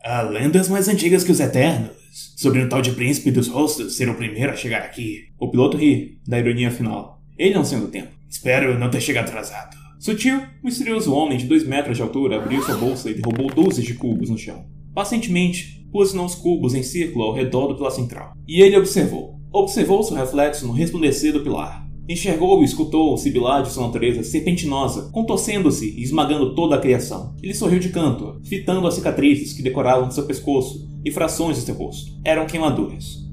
[0.03, 1.95] Há lendas mais antigas que os Eternos,
[2.35, 5.29] sobre um tal de príncipe dos rostos ser o primeiro a chegar aqui.
[5.39, 7.21] O piloto ri da ironia final.
[7.37, 8.11] Ele não sendo tempo.
[8.29, 9.77] Espero não ter chegado atrasado.
[9.99, 13.93] Sutil, misterioso homem de dois metros de altura abriu sua bolsa e derrubou dúzias de
[13.93, 14.65] cubos no chão.
[14.93, 18.33] Pacientemente, pôs os cubos em círculo ao redor do pilar central.
[18.47, 19.33] E ele observou.
[19.51, 21.87] Observou seu reflexo no resplandecer do pilar.
[22.07, 27.33] Enxergou e escutou o sibilar de sua natureza serpentinosa, contorcendo-se e esmagando toda a criação.
[27.41, 31.73] Ele sorriu de canto, fitando as cicatrizes que decoravam seu pescoço e frações de seu
[31.73, 32.11] rosto.
[32.23, 33.25] Eram queimaduras.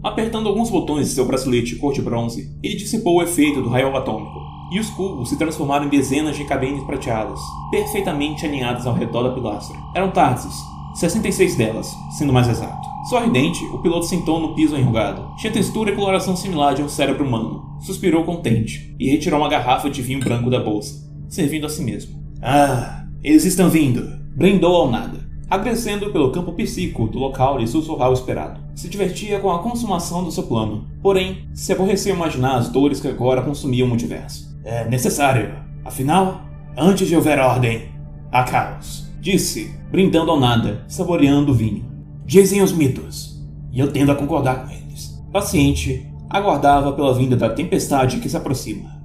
[0.00, 3.96] Apertando alguns botões de seu bracelete cor de bronze, ele dissipou o efeito do raio
[3.96, 4.38] atômico,
[4.70, 9.34] e os cubos se transformaram em dezenas de cabines prateadas, perfeitamente alinhadas ao redor da
[9.34, 9.76] pilastra.
[9.94, 10.54] Eram tardes,
[10.94, 12.88] 66 delas, sendo mais exato.
[13.08, 15.34] Sorridente, o piloto sentou no piso enrugado.
[15.36, 17.76] Tinha textura e coloração similar de um cérebro humano.
[17.80, 22.22] Suspirou contente e retirou uma garrafa de vinho branco da bolsa, servindo a si mesmo.
[22.40, 24.20] Ah, eles estão vindo!
[24.36, 28.60] Brindou ao nada, agradecendo pelo campo psíquico do local e sussurrar o esperado.
[28.74, 33.08] Se divertia com a consumação do seu plano, porém, se aborreceu imaginar as dores que
[33.08, 34.56] agora consumiam o multiverso.
[34.64, 35.54] É necessário.
[35.84, 36.42] Afinal,
[36.76, 37.90] antes de houver ordem,
[38.30, 41.84] há caos disse, brindando ao nada, saboreando o vinho.
[42.26, 45.22] Dizem os mitos, e eu tendo a concordar com eles.
[45.32, 49.00] Paciente, aguardava pela vinda da tempestade que se aproxima.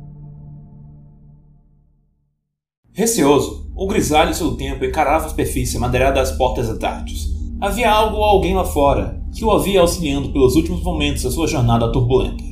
[2.91, 7.29] Receoso, o grisalho seu tempo encarava a superfície madeirada das portas da tardes.
[7.61, 11.47] Havia algo ou alguém lá fora que o havia auxiliando pelos últimos momentos da sua
[11.47, 12.43] jornada turbulenta.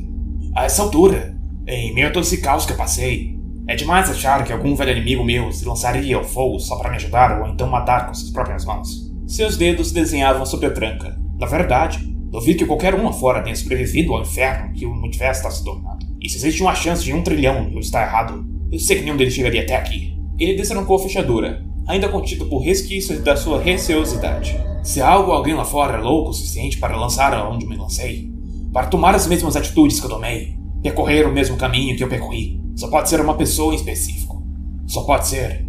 [0.56, 1.36] A essa altura,
[1.66, 3.35] em meio a todo esse caos que eu passei,
[3.68, 6.98] é demais achar que algum velho inimigo meu se lançaria ao fogo só para me
[6.98, 9.12] ajudar ou então matar com suas próprias mãos.
[9.26, 11.18] Seus dedos desenhavam sobre a tranca.
[11.40, 11.98] Na verdade,
[12.30, 15.64] duvido que qualquer um lá fora tenha sobrevivido ao inferno que o universo está se
[15.64, 16.06] tornando.
[16.22, 19.18] E se existe uma chance de um trilhão eu estar errado, eu sei que nenhum
[19.18, 20.16] deles chegaria até aqui.
[20.38, 24.56] Ele destrancou a fechadura, ainda contido por resquícios da sua receosidade.
[24.84, 28.30] Se algo ou alguém lá fora é louco o suficiente para lançar aonde me lancei,
[28.72, 30.56] para tomar as mesmas atitudes que eu tomei,
[30.86, 34.44] percorrer o mesmo caminho que eu percorri, só pode ser uma pessoa em específico.
[34.86, 35.66] Só pode ser.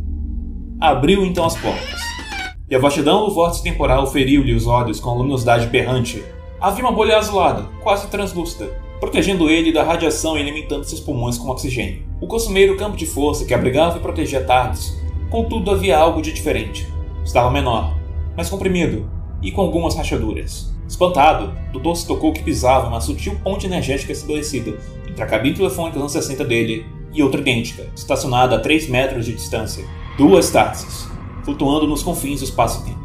[0.79, 2.01] Abriu então as portas.
[2.69, 6.23] E a vastidão do vórtice temporal feriu-lhe os olhos com a luminosidade berrante.
[6.61, 8.67] Havia uma bolha azulada, quase translúcida,
[9.01, 12.03] protegendo ele da radiação e alimentando seus pulmões com oxigênio.
[12.21, 15.01] O costumeiro campo de força que abrigava e protegia Tardes
[15.31, 16.87] Contudo, havia algo de diferente.
[17.25, 17.97] Estava menor,
[18.37, 19.11] mais comprimido
[19.43, 20.76] e com algumas rachaduras.
[20.89, 25.99] Espantado, Doutor se tocou que pisava uma sutil ponte energética estabelecida entre a cabine telefônica
[25.99, 29.84] anos 60 dele e outra idêntica, estacionada a 3 metros de distância.
[30.16, 31.09] Duas táxis,
[31.45, 32.99] flutuando nos confins do espaço-tempo.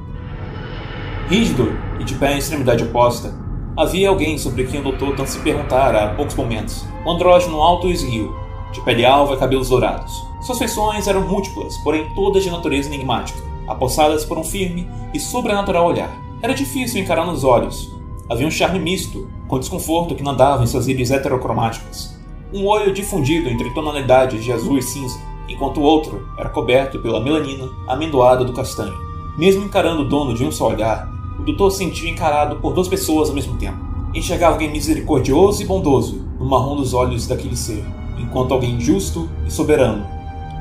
[1.27, 3.34] Rígido e de pé em extremidade oposta,
[3.75, 6.86] havia alguém sobre quem o doutor tanto se perguntara há poucos momentos.
[7.05, 8.36] Um andrógeno alto e esguio,
[8.71, 10.11] de pele alva e cabelos dourados.
[10.41, 15.86] Suas feições eram múltiplas, porém todas de natureza enigmática, apossadas por um firme e sobrenatural
[15.86, 16.30] olhar.
[16.41, 17.91] Era difícil encarar nos olhos.
[18.27, 22.19] Havia um charme misto, com desconforto que nadava em suas íris heterocromáticas.
[22.51, 27.23] Um olho difundido entre tonalidades de azul e cinza, enquanto o outro era coberto pela
[27.23, 28.97] melanina amendoada do castanho.
[29.37, 33.29] Mesmo encarando o dono de um só olhar, o doutor sentia encarado por duas pessoas
[33.29, 33.77] ao mesmo tempo.
[34.11, 37.85] Enxergava alguém misericordioso e bondoso no marrom dos olhos daquele ser,
[38.17, 40.07] enquanto alguém justo e soberano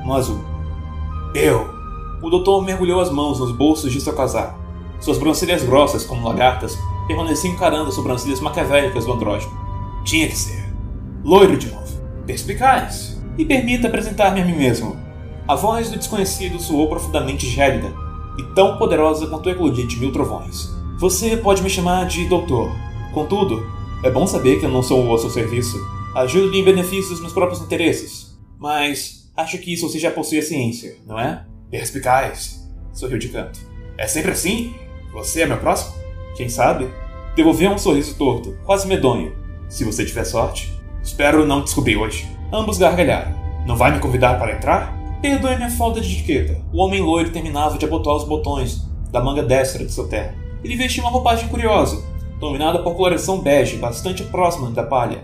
[0.05, 0.41] no azul.
[1.35, 1.71] Eu!
[2.23, 4.60] O doutor mergulhou as mãos nos bolsos de seu casaco.
[5.01, 9.53] Suas sobrancelhas grossas, como lagartas, permaneciam encarando as sobrancelhas maquiavélicas do andrógeno.
[10.05, 10.73] Tinha que ser.
[11.25, 12.01] Loiro de novo.
[12.27, 13.21] Perspicaz.
[13.37, 14.97] E permita apresentar-me a mim mesmo.
[15.49, 17.93] A voz do desconhecido soou profundamente gélida
[18.39, 20.69] e tão poderosa quanto o eclodir de mil trovões.
[20.99, 22.71] Você pode me chamar de doutor.
[23.13, 23.67] Contudo,
[24.05, 25.79] é bom saber que eu não sou ao seu serviço.
[26.15, 28.39] Ajudo-lhe em benefício dos meus próprios interesses.
[28.59, 31.47] Mas Acho que isso você já possui a ciência, não é?
[31.71, 33.59] Perspicaz, sorriu de canto.
[33.97, 34.75] É sempre assim?
[35.13, 35.95] Você é meu próximo?
[36.37, 36.89] Quem sabe?
[37.35, 39.35] Devolveu um sorriso torto, quase medonho.
[39.69, 40.73] Se você tiver sorte.
[41.03, 42.29] Espero não descobrir hoje.
[42.53, 43.35] Ambos gargalharam.
[43.67, 44.97] Não vai me convidar para entrar?
[45.21, 46.61] Perdoe minha falta de etiqueta.
[46.73, 50.39] O homem loiro terminava de abotoar os botões da manga destra de seu terno.
[50.63, 52.03] Ele vestia uma roupagem curiosa,
[52.39, 55.23] dominada por coloração bege bastante próxima da palha.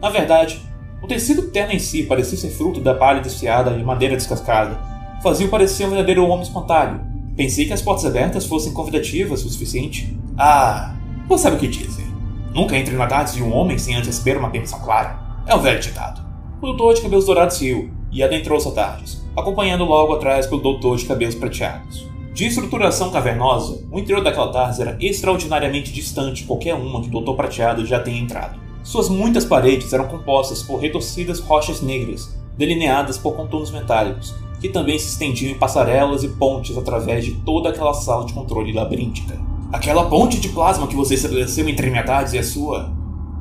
[0.00, 0.60] Na verdade,
[1.02, 4.78] o tecido terno em si parecia ser fruto da palha desfiada e madeira descascada.
[5.22, 7.00] Fazia-o parecer um verdadeiro homem espontâneo.
[7.36, 10.18] Pensei que as portas abertas fossem convidativas o suficiente.
[10.38, 10.96] Ah,
[11.28, 12.06] você sabe o que dizem.
[12.54, 15.18] Nunca entre na tarde de um homem sem antes receber uma permissão clara.
[15.46, 16.24] É um velho ditado.
[16.62, 20.96] O doutor de cabelos dourados riu e adentrou-se a tardes, acompanhando logo atrás pelo doutor
[20.96, 22.08] de cabelos prateados.
[22.32, 27.12] De estruturação cavernosa, o interior daquela tarde era extraordinariamente distante de qualquer uma que o
[27.12, 28.58] doutor prateado já tenha entrado.
[28.82, 34.34] Suas muitas paredes eram compostas por retorcidas rochas negras, delineadas por contornos metálicos,
[34.66, 38.72] que também se estendiam em passarelas e pontes através de toda aquela sala de controle
[38.72, 39.38] labiríntica.
[39.72, 42.92] Aquela ponte de plasma que você estabeleceu entre metades e a sua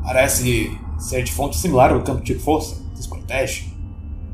[0.04, 2.84] parece ser de fonte similar ao campo de força.
[2.96, 3.74] Desprotege?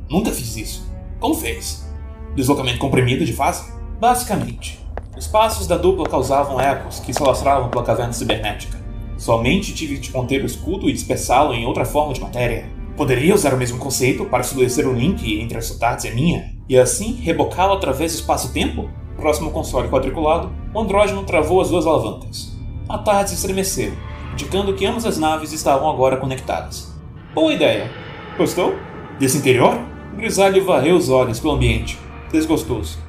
[0.09, 0.91] Nunca fiz isso.
[1.19, 1.89] Como fez?
[2.35, 3.71] Deslocamento comprimido de fase?
[3.99, 4.79] Basicamente.
[5.17, 8.77] Os passos da dupla causavam ecos que se alastravam pela caverna cibernética.
[9.17, 12.69] Somente tive de conter o escudo e dispersá-lo em outra forma de matéria.
[12.97, 16.50] Poderia usar o mesmo conceito para estabelecer um link entre as Sotates e a minha,
[16.67, 18.89] e assim rebocá-lo através do espaço-tempo?
[19.17, 22.57] Próximo console quadriculado, o andrógeno travou as duas alavancas.
[22.87, 23.93] A tarde estremeceu,
[24.33, 26.93] indicando que ambas as naves estavam agora conectadas.
[27.33, 27.91] Boa ideia!
[28.37, 28.75] Gostou?
[29.19, 29.77] Desse interior?
[30.15, 31.97] Grisalho varreu os olhos pelo ambiente,
[32.31, 32.99] desgostoso.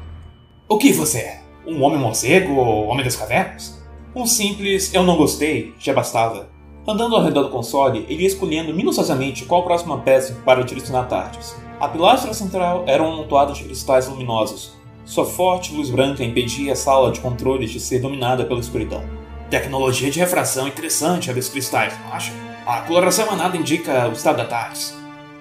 [0.68, 1.42] O que você é?
[1.66, 3.82] Um homem morcego ou homem das cavernas?
[4.14, 6.50] Um simples eu não gostei já bastava.
[6.86, 11.08] Andando ao redor do console, ele ia escolhendo minuciosamente qual a próxima peça para direcionar
[11.08, 11.56] tardes.
[11.82, 14.70] A pilastra central era um amontoado de cristais luminosos.
[15.04, 19.02] Sua forte luz branca impedia a sala de controles de ser dominada pela escuridão.
[19.50, 22.32] Tecnologia de refração interessante a desses cristais, não acha?
[22.64, 24.78] A coloração emanada indica o estado da tarde.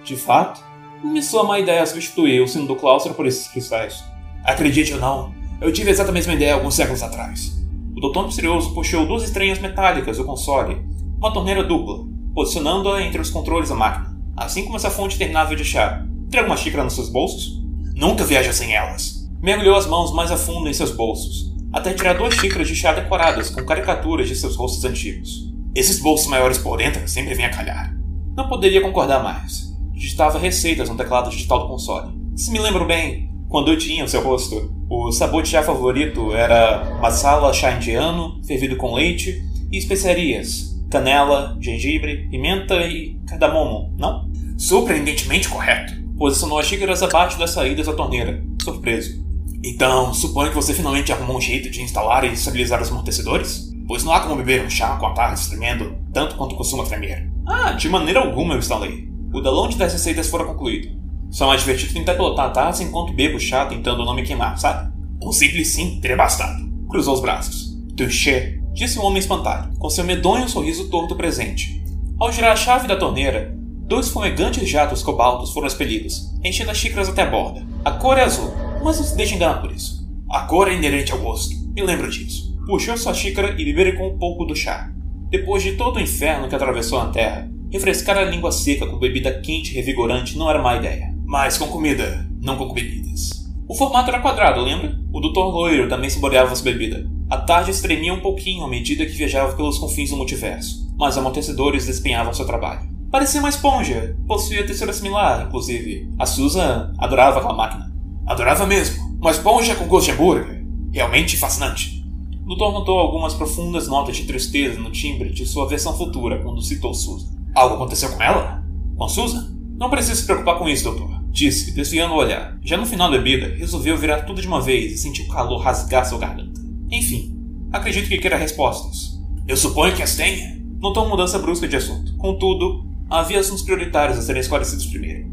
[0.04, 0.64] De fato,
[1.04, 4.04] me soa má ideia substituir o sino do claustro por esses cristais.
[4.44, 5.32] Acredite ou não,
[5.62, 7.64] eu tive exatamente a mesma ideia alguns séculos atrás.
[7.96, 10.84] O doutor misterioso puxou duas estranhas metálicas do console,
[11.20, 15.64] uma torneira dupla, posicionando-a entre os controles da máquina, assim como essa fonte interminável de
[15.64, 16.04] chá.
[16.32, 17.61] Traga uma xícara nos seus bolsos?
[17.93, 19.29] Nunca viaja sem elas.
[19.41, 22.93] Mergulhou as mãos mais a fundo em seus bolsos, até tirar duas xícaras de chá
[22.93, 25.51] decoradas com caricaturas de seus rostos antigos.
[25.75, 27.93] Esses bolsos maiores por dentro sempre vêm a calhar.
[28.34, 29.75] Não poderia concordar mais.
[29.91, 32.13] Digitava receitas no teclado digital do console.
[32.34, 34.73] Se me lembro bem, quando eu tinha o seu rosto.
[34.89, 41.57] O sabor de chá favorito era masala chá indiano, fervido com leite e especiarias, canela,
[41.59, 44.32] gengibre, pimenta e cardamomo, não?
[44.57, 46.01] Surpreendentemente correto.
[46.22, 49.26] Posicionou as xícaras abaixo das saídas da torneira, surpreso.
[49.65, 53.74] Então, suponho que você finalmente arrumou um jeito de instalar e estabilizar os amortecedores?
[53.88, 57.28] Pois não há como beber um chá com a tarde tremendo, tanto quanto costuma tremer.
[57.47, 59.09] Ah, de maneira alguma eu instalei.
[59.34, 60.95] O download das receitas fora concluído.
[61.32, 64.93] Só mais divertido tentar pilotar a tarde enquanto bebo chá tentando não me queimar, sabe?
[65.24, 66.72] Um simples sim teria bastado.
[66.88, 67.76] Cruzou os braços.
[67.97, 71.84] Touché, disse o homem espantado, com seu medonho sorriso torto presente.
[72.19, 73.59] Ao girar a chave da torneira,
[73.92, 77.68] dois fumegantes jatos cobaltos foram expelidos, enchendo as xícaras até a borda.
[77.84, 78.50] A cor é azul,
[78.82, 80.10] mas não se deixe enganar por isso.
[80.30, 82.58] A cor é inerente ao gosto, me lembro disso.
[82.66, 84.89] Puxou sua xícara e bebeu com um pouco do chá.
[85.30, 89.42] Depois de todo o inferno que atravessou a terra, refrescar a língua seca com bebida
[89.42, 91.14] quente e revigorante não era má ideia.
[91.26, 93.52] Mas com comida, não com bebidas.
[93.68, 94.98] O formato era quadrado, lembra?
[95.12, 97.06] O doutor loiro também saboreava sua bebida.
[97.30, 101.88] A tarde estremia um pouquinho à medida que viajava pelos confins do multiverso, mas amortecedores
[101.88, 102.91] desempenhavam seu trabalho.
[103.12, 106.09] Parecia uma esponja, possuía textura similar, inclusive.
[106.18, 107.93] A Susan adorava aquela máquina.
[108.26, 109.18] Adorava mesmo.
[109.20, 110.66] Uma esponja com gosto de hambúrguer.
[110.93, 112.05] Realmente fascinante.
[112.45, 116.62] O doutor notou algumas profundas notas de tristeza no timbre de sua versão futura quando
[116.62, 117.28] citou Susan.
[117.53, 118.64] Algo aconteceu com ela?
[118.95, 119.57] Com Susan?
[119.78, 121.22] Não precisa se preocupar com isso, doutor.
[121.32, 122.57] Disse, desviando o olhar.
[122.64, 125.59] Já no final da bebida, resolveu virar tudo de uma vez e sentiu o calor
[125.59, 126.62] rasgar sua garganta.
[126.89, 127.36] Enfim,
[127.74, 129.20] acredito que queira respostas.
[129.45, 130.62] Eu suponho que as tenha.
[130.80, 132.16] Notou mudança brusca de assunto.
[132.16, 135.30] Contudo, havia assuntos prioritários a serem esclarecidos primeiro.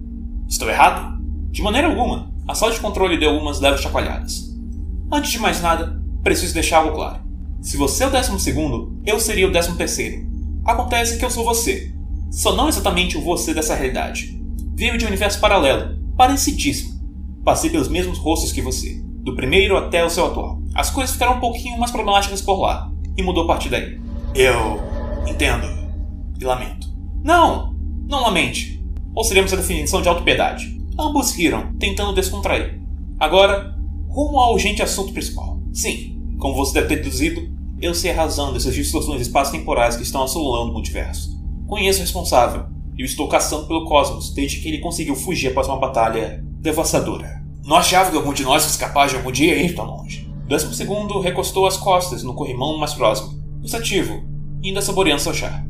[0.48, 1.22] Estou errado?
[1.50, 2.34] De maneira alguma.
[2.46, 4.48] A sala de controle deu algumas leves chacoalhadas.
[5.12, 7.22] Antes de mais nada, preciso deixar algo claro.
[7.62, 10.26] Se você é o décimo segundo, eu seria o décimo terceiro.
[10.64, 11.94] Acontece que eu sou você.
[12.30, 14.42] Só não exatamente o você dessa realidade.
[14.74, 16.98] Venho de um universo paralelo, parecidíssimo.
[17.44, 20.60] Passei pelos mesmos rostos que você, do primeiro até o seu atual.
[20.74, 24.00] As coisas ficaram um pouquinho mais problemáticas por lá, e mudou a partir daí.
[24.34, 24.80] Eu
[25.26, 25.66] entendo.
[26.40, 26.88] E lamento.
[27.24, 27.67] Não!
[28.08, 28.82] Não lamente.
[29.14, 30.80] Ou seríamos a definição de autopiedade.
[30.98, 32.80] Ambos riram, tentando descontrair.
[33.20, 33.76] Agora,
[34.08, 35.60] rumo ao urgente assunto principal.
[35.74, 37.46] Sim, como você deve ter deduzido,
[37.82, 41.38] eu sei a razão dessas distorções espaço-temporais que estão assolando o multiverso.
[41.66, 42.64] Conheço o responsável,
[42.96, 47.44] e o estou caçando pelo cosmos desde que ele conseguiu fugir após uma batalha devastadora.
[47.62, 50.26] Não achava que algum de nós fosse capaz de algum dia ir tão longe.
[50.48, 54.24] Décimo segundo recostou as costas no corrimão mais próximo, pensativo,
[54.64, 55.62] ainda saboreando seu chá.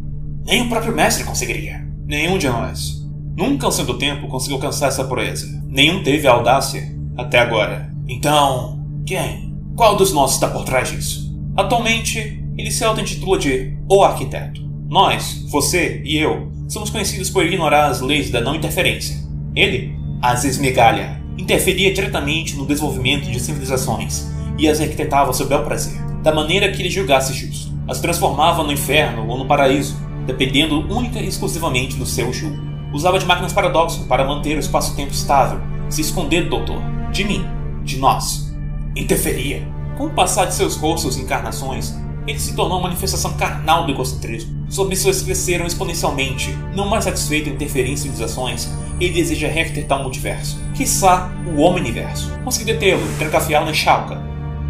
[0.47, 1.88] Nem o próprio mestre conseguiria.
[2.09, 3.07] Nenhum de nós.
[3.37, 5.47] Nunca ao seu tempo conseguiu alcançar essa proeza.
[5.69, 6.83] Nenhum teve a audácia
[7.15, 7.93] até agora.
[8.09, 9.55] Então, quem?
[9.77, 11.39] Qual dos nossos está por trás disso?
[11.55, 14.67] Atualmente, ele se auto-intitula de O Arquiteto.
[14.89, 19.15] Nós, você e eu, somos conhecidos por ignorar as leis da não interferência.
[19.55, 24.27] Ele, as esmigalha, interferia diretamente no desenvolvimento de civilizações
[24.59, 27.71] e as arquitetava sob bel prazer, da maneira que ele julgasse justo.
[27.87, 32.59] As transformava no inferno ou no paraíso, dependendo única e exclusivamente do seu julgo.
[32.93, 35.59] Usava de máquinas paradoxo para manter o espaço-tempo estável,
[35.89, 37.47] se esconder do doutor, de mim,
[37.83, 38.55] de nós.
[38.95, 39.67] Interferia.
[39.97, 43.93] Com o passar de seus rostos e encarnações, ele se tornou uma manifestação carnal do
[43.93, 44.67] egocentrismo.
[44.69, 46.55] Suas missões cresceram exponencialmente.
[46.75, 48.69] Não mais satisfeito em interferir em civilizações,
[49.01, 50.61] ele deseja rearquitetar o multiverso.
[50.75, 52.31] Quiçá o Omniverso.
[52.45, 54.17] Consegui detê-lo e trancafiá-lo na Chalca,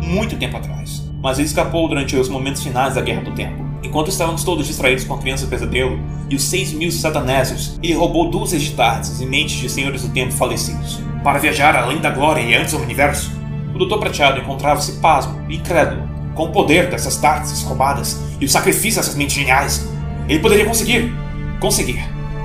[0.01, 1.03] muito tempo atrás.
[1.21, 3.68] Mas ele escapou durante os momentos finais da Guerra do Tempo.
[3.83, 5.99] Enquanto estávamos todos distraídos com a criança pesadelo
[6.29, 10.09] e os seis mil satanésios, ele roubou dúzias de tardes em mentes de senhores do
[10.09, 11.01] tempo falecidos.
[11.23, 13.31] Para viajar além da glória e antes do universo,
[13.75, 16.09] o Doutor Prateado encontrava-se pasmo e incrédulo.
[16.35, 19.89] Com o poder dessas tardes roubadas e o sacrifício dessas mentes geniais,
[20.29, 21.13] ele poderia conseguir.
[21.61, 22.01] Conseguir.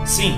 [0.05, 0.35] Sim,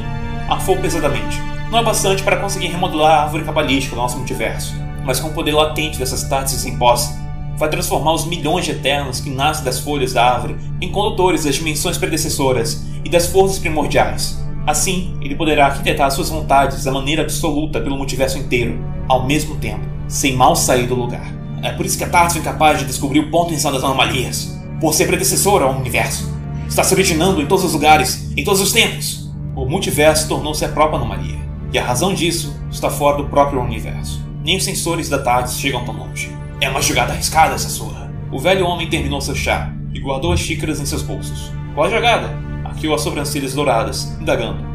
[0.49, 1.41] afou pesadamente.
[1.69, 5.33] Não é bastante para conseguir remodelar a árvore cabalística do nosso multiverso, mas com o
[5.33, 7.13] poder latente dessas tardes sem posse,
[7.57, 11.55] vai transformar os milhões de eternos que nascem das folhas da árvore em condutores das
[11.55, 14.43] dimensões predecessoras e das forças primordiais.
[14.65, 19.85] Assim, ele poderá arquitetar suas vontades da maneira absoluta pelo multiverso inteiro, ao mesmo tempo,
[20.07, 21.33] sem mal sair do lugar.
[21.61, 24.59] É por isso que a Tardes foi capaz de descobrir o ponto inicial das anomalias,
[24.81, 26.33] por ser predecessora ao universo.
[26.67, 29.31] Está se originando em todos os lugares, em todos os tempos.
[29.55, 31.39] O multiverso tornou-se a própria anomalia,
[31.71, 34.23] e a razão disso está fora do próprio universo.
[34.43, 36.29] Nem os sensores da Tardes chegam tão longe.
[36.65, 38.09] É uma jogada arriscada essa sua.
[38.31, 41.51] O velho homem terminou seu chá e guardou as xícaras em seus bolsos.
[41.75, 42.35] Qual a jogada?
[42.63, 44.65] Arqueou as sobrancelhas douradas, indagando.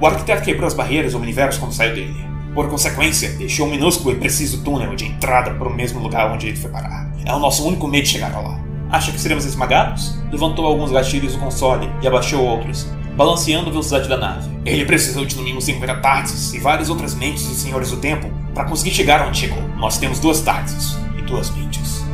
[0.00, 2.14] O arquiteto quebrou as barreiras do universo quando saiu dele.
[2.54, 6.46] Por consequência, deixou um minúsculo e preciso túnel de entrada para o mesmo lugar onde
[6.46, 7.12] ele foi parar.
[7.24, 8.60] É o nosso único medo de chegar lá.
[8.88, 10.22] Acha que seremos esmagados?
[10.30, 12.86] Levantou alguns gatilhos do console e abaixou outros,
[13.16, 14.48] balanceando a velocidade da nave.
[14.64, 18.30] Ele precisou de no mínimo 50 tardes e várias outras mentes de senhores do tempo
[18.54, 20.96] Para conseguir chegar ao Antigo, nós temos duas tardes
[21.30, 22.04] duas mentes.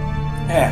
[0.49, 0.71] É,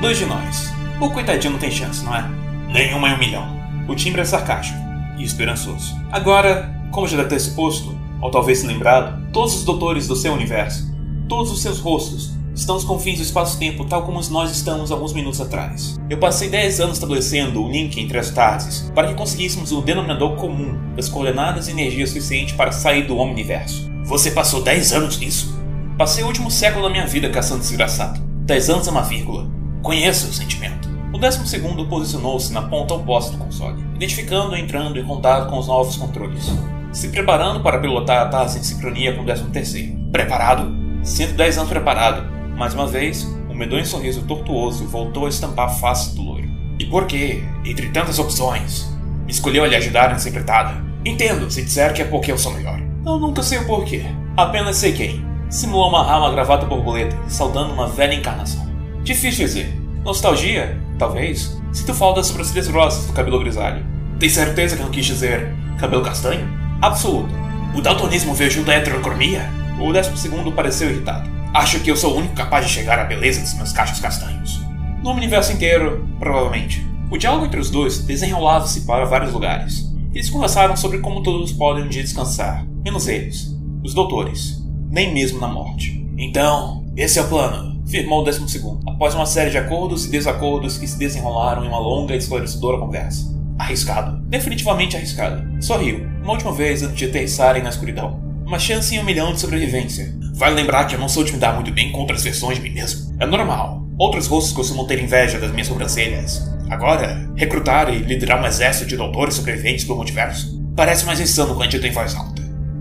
[0.00, 0.72] dois de nós.
[1.00, 2.28] O coitadinho não tem chance, não é?
[2.66, 3.58] Nenhuma em um milhão.
[3.88, 4.78] O timbre é sarcástico
[5.16, 5.96] e esperançoso.
[6.12, 10.16] Agora, como já deve ter se posto, ou talvez se lembrado, todos os doutores do
[10.16, 10.92] seu universo,
[11.28, 15.40] todos os seus rostos, estão nos confins do espaço-tempo tal como nós estamos alguns minutos
[15.40, 15.96] atrás.
[16.10, 20.34] Eu passei 10 anos estabelecendo o link entre as tardes para que conseguíssemos o denominador
[20.34, 23.88] comum das coordenadas e energia suficiente para sair do Omniverso.
[24.04, 25.57] Você passou 10 anos nisso?
[25.98, 28.20] Passei o último século da minha vida caçando desgraçado.
[28.20, 29.50] 10 anos é uma vírgula.
[29.82, 30.88] Conheço o sentimento.
[31.12, 35.58] O décimo segundo posicionou-se na ponta oposta do console, identificando e entrando em contato com
[35.58, 36.52] os novos controles,
[36.92, 39.98] se preparando para pilotar a taça em sincronia com o décimo terceiro.
[40.12, 40.72] Preparado?
[41.02, 42.30] 110 anos preparado.
[42.56, 46.48] Mais uma vez, um medonho sorriso tortuoso voltou a estampar a face do loiro.
[46.78, 48.88] E por que, entre tantas opções,
[49.26, 50.80] me escolheu a lhe ajudar nessa empreitada?
[51.04, 52.80] Entendo se disser que é porque eu sou melhor.
[53.04, 54.04] Eu nunca sei o porquê.
[54.36, 55.27] Apenas sei quem.
[55.50, 58.68] Simulou amarrar uma gravata borboleta, saudando uma velha encarnação.
[59.02, 59.74] Difícil dizer.
[60.04, 60.78] Nostalgia?
[60.98, 61.58] Talvez.
[61.72, 63.84] Sinto falta das sobrancelhas grossas do cabelo grisalho.
[64.18, 66.46] Tem certeza que não quis dizer cabelo castanho?
[66.82, 67.32] Absoluto.
[67.74, 69.48] O daltonismo veio junto à heterocromia?
[69.80, 71.30] O décimo segundo pareceu irritado.
[71.54, 74.60] Acho que eu sou o único capaz de chegar à beleza dos meus cachos castanhos.
[75.02, 76.86] No universo inteiro, provavelmente.
[77.10, 79.86] O diálogo entre os dois desenrolava-se para vários lugares.
[80.12, 84.58] Eles conversaram sobre como todos podem um dia descansar, menos eles, os doutores,
[84.90, 86.06] nem mesmo na morte.
[86.16, 90.10] Então, esse é o plano, firmou o décimo segundo, após uma série de acordos e
[90.10, 93.36] desacordos que se desenrolaram em uma longa e esclarecedora conversa.
[93.58, 95.42] Arriscado, definitivamente arriscado.
[95.62, 98.20] Sorriu, uma última vez antes de aterrissarem na escuridão.
[98.46, 100.16] Uma chance em um milhão de sobrevivência.
[100.34, 102.62] Vale lembrar que eu não sou de me dar muito bem com outras versões de
[102.62, 103.14] mim mesmo.
[103.20, 103.82] É normal.
[103.98, 106.48] Outros rostos costumam ter inveja das minhas sobrancelhas.
[106.70, 111.70] Agora, recrutar e liderar um exército de doutores sobreviventes do multiverso parece mais insano quando
[111.70, 112.37] dito em voz alta.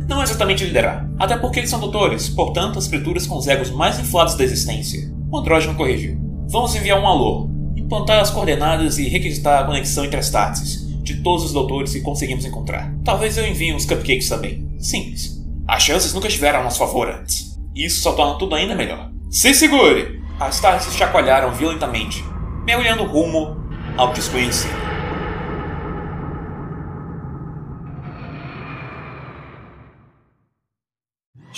[0.07, 3.69] Não é exatamente liderar, até porque eles são doutores, portanto, as criaturas com os egos
[3.69, 5.11] mais inflados da existência.
[5.29, 6.17] O andrógeno corrigiu.
[6.49, 11.21] Vamos enviar um alô, implantar as coordenadas e requisitar a conexão entre as tardes de
[11.21, 12.93] todos os doutores que conseguimos encontrar.
[13.03, 14.65] Talvez eu envie uns cupcakes também.
[14.79, 15.43] Simples.
[15.67, 17.57] As chances nunca estiveram a nosso favor antes.
[17.75, 19.11] Isso só torna tudo ainda melhor.
[19.29, 20.21] Se segure!
[20.39, 22.23] As tardes chacoalharam violentamente,
[22.65, 23.57] mergulhando rumo
[23.97, 24.86] ao desconhecido.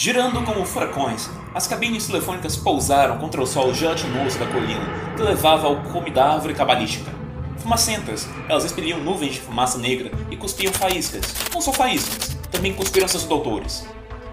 [0.01, 5.67] Girando como furacões, as cabines telefônicas pousaram contra o sol gelatinoso da colina que levava
[5.67, 7.11] ao cume da árvore cabalística.
[7.57, 11.35] Fumacentas, elas expeliam nuvens de fumaça negra e cuspiam faíscas.
[11.53, 13.85] Não só faíscas, também cuspiram seus doutores.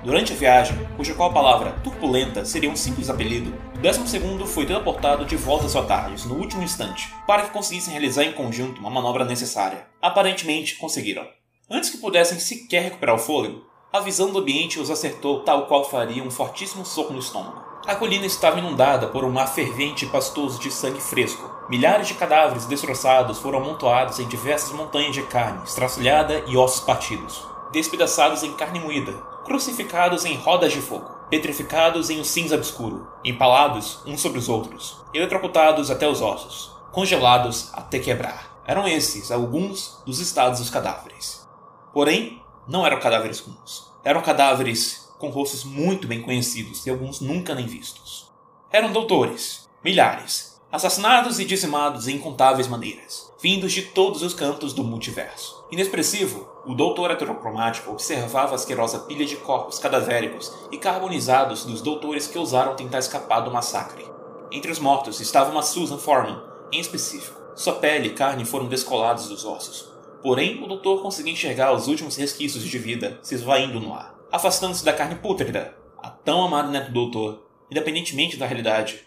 [0.04, 4.66] Durante a viagem, cuja qual a palavra turbulenta seria um simples apelido, o 12 foi
[4.66, 8.88] teleportado de volta aos atalhos no último instante, para que conseguissem realizar em conjunto uma
[8.88, 9.88] manobra necessária.
[10.00, 11.26] Aparentemente, conseguiram.
[11.68, 13.64] Antes que pudessem sequer recuperar o fôlego,
[13.96, 17.64] a visão do ambiente os acertou tal qual faria um fortíssimo soco no estômago.
[17.86, 21.50] A colina estava inundada por um mar fervente e pastoso de sangue fresco.
[21.68, 27.42] Milhares de cadáveres destroçados foram amontoados em diversas montanhas de carne, estraçalhada e ossos partidos,
[27.72, 29.12] despedaçados em carne moída,
[29.44, 35.00] crucificados em rodas de fogo, petrificados em um cinza obscuro, empalados uns sobre os outros,
[35.14, 38.60] eletrocutados até os ossos, congelados até quebrar.
[38.66, 41.48] Eram esses alguns dos estados dos cadáveres.
[41.94, 43.85] Porém, não eram cadáveres comuns.
[44.06, 48.30] Eram cadáveres com rostos muito bem conhecidos e alguns nunca nem vistos.
[48.70, 54.84] Eram doutores, milhares, assassinados e dizimados em incontáveis maneiras, vindos de todos os cantos do
[54.84, 55.66] multiverso.
[55.72, 62.28] Inexpressivo, o doutor heterocromático observava a asquerosa pilha de corpos cadavéricos e carbonizados dos doutores
[62.28, 64.08] que ousaram tentar escapar do massacre.
[64.52, 66.40] Entre os mortos estava uma Susan Foreman,
[66.70, 67.40] em específico.
[67.56, 72.16] Sua pele e carne foram descolados dos ossos, Porém, o doutor conseguia enxergar os últimos
[72.16, 76.86] resquícios de vida se esvaindo no ar, afastando-se da carne pútrida, a tão amada neta
[76.86, 79.00] do doutor, independentemente da realidade,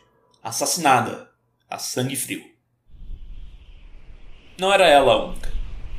[0.43, 1.29] assassinada
[1.69, 2.43] a sangue frio.
[4.57, 5.53] Não era ela a única.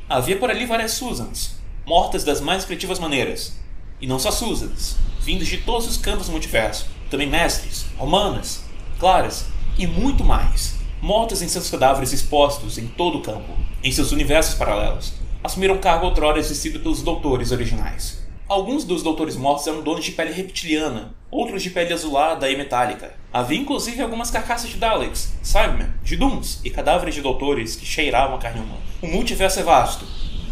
[0.09, 3.59] Havia por ali várias Susans, mortas das mais criativas maneiras.
[3.99, 8.63] E não só Susans, vindos de todos os campos do multiverso, também mestres, romanas,
[8.99, 9.45] claras
[9.77, 13.51] e muito mais, mortas em seus cadáveres expostos em todo o campo,
[13.83, 18.21] em seus universos paralelos, assumiram cargo outrora exercido pelos doutores originais.
[18.47, 23.15] Alguns dos doutores mortos eram donos de pele reptiliana, outros de pele azulada e metálica.
[23.33, 28.35] Havia inclusive algumas carcaças de Daleks, Cybermen, de Dooms e cadáveres de doutores que cheiravam
[28.35, 28.81] a carne humana.
[29.01, 30.05] O multiverso é vasto,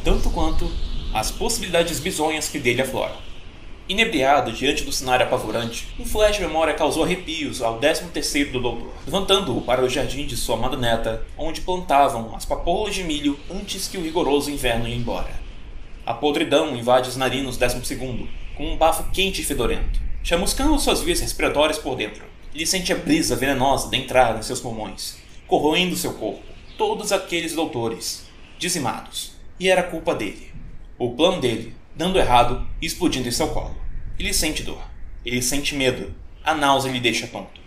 [0.04, 0.72] tanto quanto
[1.14, 3.29] as possibilidades bizonhas que dele afloram.
[3.90, 8.94] Inebriado diante do cenário apavorante, um flash de memória causou arrepios ao 13º do doutor,
[9.04, 13.88] levantando-o para o jardim de sua amada neta, onde plantavam as papoulas de milho antes
[13.88, 15.32] que o rigoroso inverno ia embora.
[16.06, 20.00] A podridão invade os narinos 12º, com um bafo quente e fedorento.
[20.22, 22.24] chamuscando suas vias respiratórias por dentro.
[22.54, 25.18] Ele sente a brisa venenosa de entrar em seus pulmões,
[25.48, 26.44] corroendo seu corpo.
[26.78, 28.28] Todos aqueles doutores,
[28.60, 29.32] dizimados.
[29.60, 30.52] E era culpa dele.
[31.00, 33.79] O plano dele, dando errado e explodindo em seu colo.
[34.20, 34.82] Ele sente dor.
[35.26, 36.14] Ele sente medo.
[36.44, 37.62] A náusea lhe deixa tonto.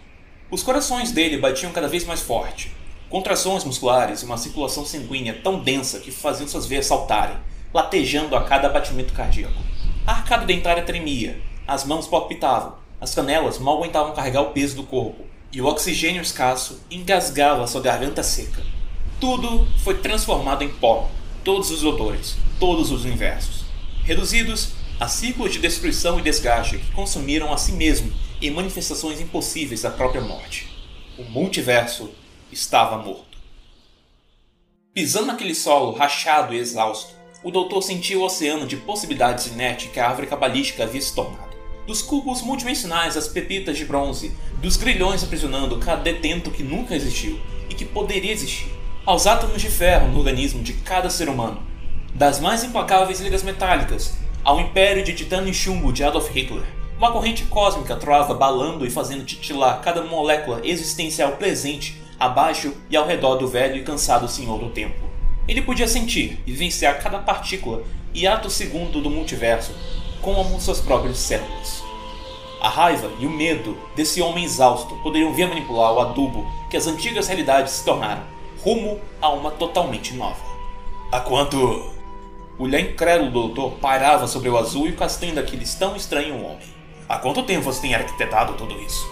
[0.50, 2.70] Os corações dele batiam cada vez mais forte.
[3.08, 7.38] Contrações musculares e uma circulação sanguínea tão densa que faziam suas veias saltarem,
[7.72, 9.58] latejando a cada batimento cardíaco.
[10.06, 14.82] A arcada dentária tremia, as mãos palpitavam, as canelas mal aguentavam carregar o peso do
[14.82, 18.62] corpo, e o oxigênio escasso engasgava sua garganta seca.
[19.18, 21.10] Tudo foi transformado em pó,
[21.44, 23.64] todos os odores, todos os universos,
[24.04, 29.82] reduzidos a ciclos de destruição e desgaste que consumiram a si mesmo em manifestações impossíveis
[29.82, 30.68] da própria morte.
[31.18, 32.08] O multiverso
[32.52, 33.36] estava morto.
[34.94, 39.98] Pisando naquele solo rachado e exausto, o doutor sentiu o oceano de possibilidades inerte que
[39.98, 41.56] a árvore cabalística havia se tornado.
[41.84, 44.30] Dos cubos multidimensionais às pepitas de bronze,
[44.60, 48.72] dos grilhões aprisionando cada detento que nunca existiu e que poderia existir,
[49.04, 51.60] aos átomos de ferro no organismo de cada ser humano,
[52.14, 56.64] das mais implacáveis ligas metálicas ao império de titânio e chumbo de Adolf Hitler.
[56.98, 63.06] Uma corrente cósmica troava balando e fazendo titilar cada molécula existencial presente abaixo e ao
[63.06, 65.00] redor do velho e cansado senhor do tempo.
[65.46, 67.82] Ele podia sentir e vivenciar cada partícula
[68.14, 69.72] e ato segundo do multiverso
[70.20, 71.82] como suas próprias células.
[72.60, 76.86] A raiva e o medo desse homem exausto poderiam vir manipular o adubo que as
[76.86, 78.22] antigas realidades se tornaram,
[78.62, 80.40] rumo a uma totalmente nova.
[81.10, 82.01] A quanto.
[82.58, 86.36] O olhar incrédulo do doutor pairava sobre o azul e o castanho daquele tão estranho
[86.36, 86.68] homem.
[87.08, 89.06] Há quanto tempo você tem arquitetado tudo isso?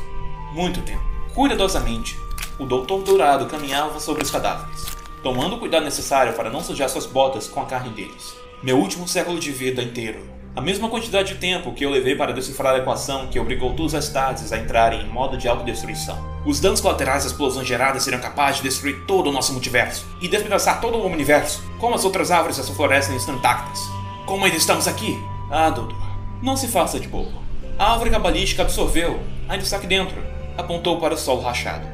[0.52, 1.02] Muito tempo.
[1.34, 2.18] Cuidadosamente,
[2.58, 4.86] o doutor dourado caminhava sobre os cadáveres,
[5.22, 8.36] tomando o cuidado necessário para não sujar suas botas com a carne deles.
[8.62, 12.32] Meu último século de vida inteiro a mesma quantidade de tempo que eu levei para
[12.32, 16.18] decifrar a equação que obrigou todas as tardes a entrarem em modo de autodestruição.
[16.44, 20.26] Os danos colaterais das explosões geradas seriam capazes de destruir todo o nosso multiverso e
[20.26, 23.80] despedaçar todo o universo, como as outras árvores dessa floresta estão intactas.
[24.26, 25.16] Como ainda estamos aqui?
[25.50, 25.96] Ah, doutor,
[26.42, 27.40] não se faça de bobo.
[27.78, 30.20] A árvore cabalística absorveu, ainda está aqui dentro.
[30.58, 31.86] Apontou para o solo rachado.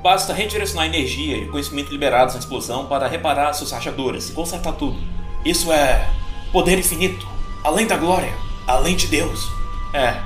[0.00, 4.32] Basta redirecionar a energia e o conhecimento liberados na explosão para reparar suas rachaduras e
[4.32, 4.96] consertar tudo.
[5.44, 6.08] Isso é
[6.52, 7.35] poder infinito
[7.66, 8.32] além da glória,
[8.64, 9.50] além de Deus.
[9.92, 10.22] É,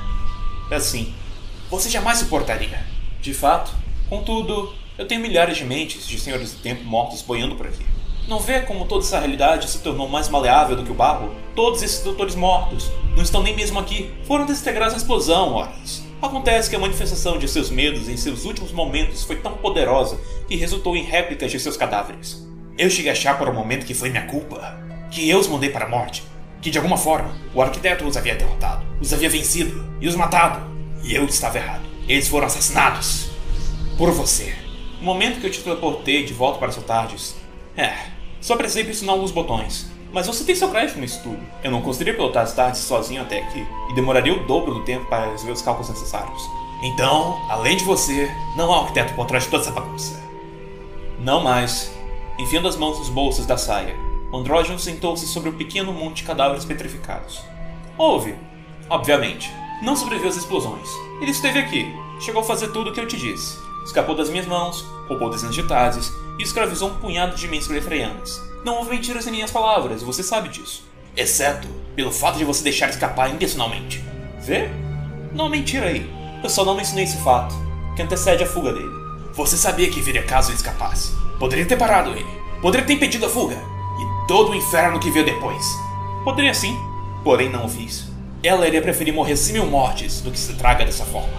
[0.71, 1.15] é assim.
[1.71, 2.85] Você jamais suportaria.
[3.23, 3.73] De fato.
[4.11, 7.87] Contudo, eu tenho milhares de mentes de senhores do tempo mortos boiando por aqui.
[8.29, 11.35] Não vê como toda essa realidade se tornou mais maleável do que o barro?
[11.55, 14.11] Todos esses doutores mortos não estão nem mesmo aqui.
[14.25, 16.03] Foram desintegrados na explosão, horas.
[16.21, 20.57] Acontece que a manifestação de seus medos em seus últimos momentos foi tão poderosa que
[20.57, 22.47] resultou em réplicas de seus cadáveres.
[22.77, 24.79] Eu cheguei a achar por um momento que foi minha culpa,
[25.11, 26.23] que eu os mandei para a morte
[26.61, 30.69] que de alguma forma o arquiteto os havia derrotado, os havia vencido e os matado.
[31.03, 31.83] E eu estava errado.
[32.07, 33.31] Eles foram assassinados.
[33.97, 34.55] Por você.
[34.99, 37.37] No momento que eu te teleportei de volta para Sotardes,
[37.77, 37.95] é,
[38.41, 39.91] só precisei pressionar alguns botões.
[40.13, 41.39] Mas você tem seu crédito no estudo.
[41.63, 45.07] Eu não conseguiria pilotar as tardes sozinho até aqui, e demoraria o dobro do tempo
[45.07, 46.43] para resolver os cálculos necessários.
[46.83, 50.21] Então, além de você, não há arquiteto por trás de toda essa bagunça.
[51.19, 51.93] Não mais.
[52.39, 53.95] Enfiando as mãos nos bolsos da saia,
[54.33, 57.43] Andrógeno sentou-se sobre o um pequeno monte de cadáveres petrificados.
[57.99, 58.35] Houve,
[58.89, 59.51] obviamente.
[59.83, 60.89] Não sobreviveu às explosões.
[61.21, 61.87] Ele esteve aqui,
[62.21, 63.59] chegou a fazer tudo o que eu te disse.
[63.85, 68.41] Escapou das minhas mãos, roubou dezenas de tardes e escravizou um punhado de mentes grefreianas.
[68.65, 70.85] Não houve mentiras em minhas palavras, você sabe disso.
[71.17, 71.67] Exceto
[71.97, 74.05] pelo fato de você deixar escapar intencionalmente.
[74.39, 74.69] Vê?
[75.33, 76.09] Não mentira aí.
[76.43, 77.55] Eu só não mencionei esse fato,
[77.97, 79.01] que antecede a fuga dele.
[79.33, 81.15] Você sabia que viria caso ele escapasse.
[81.39, 82.41] Poderia ter parado ele.
[82.61, 83.59] Poderia ter impedido a fuga
[84.31, 85.77] todo o inferno que veio depois.
[86.23, 86.79] Poderia sim,
[87.25, 88.13] porém não o fiz.
[88.45, 91.35] Ela iria preferir morrer sem mil mortes do que se traga dessa forma.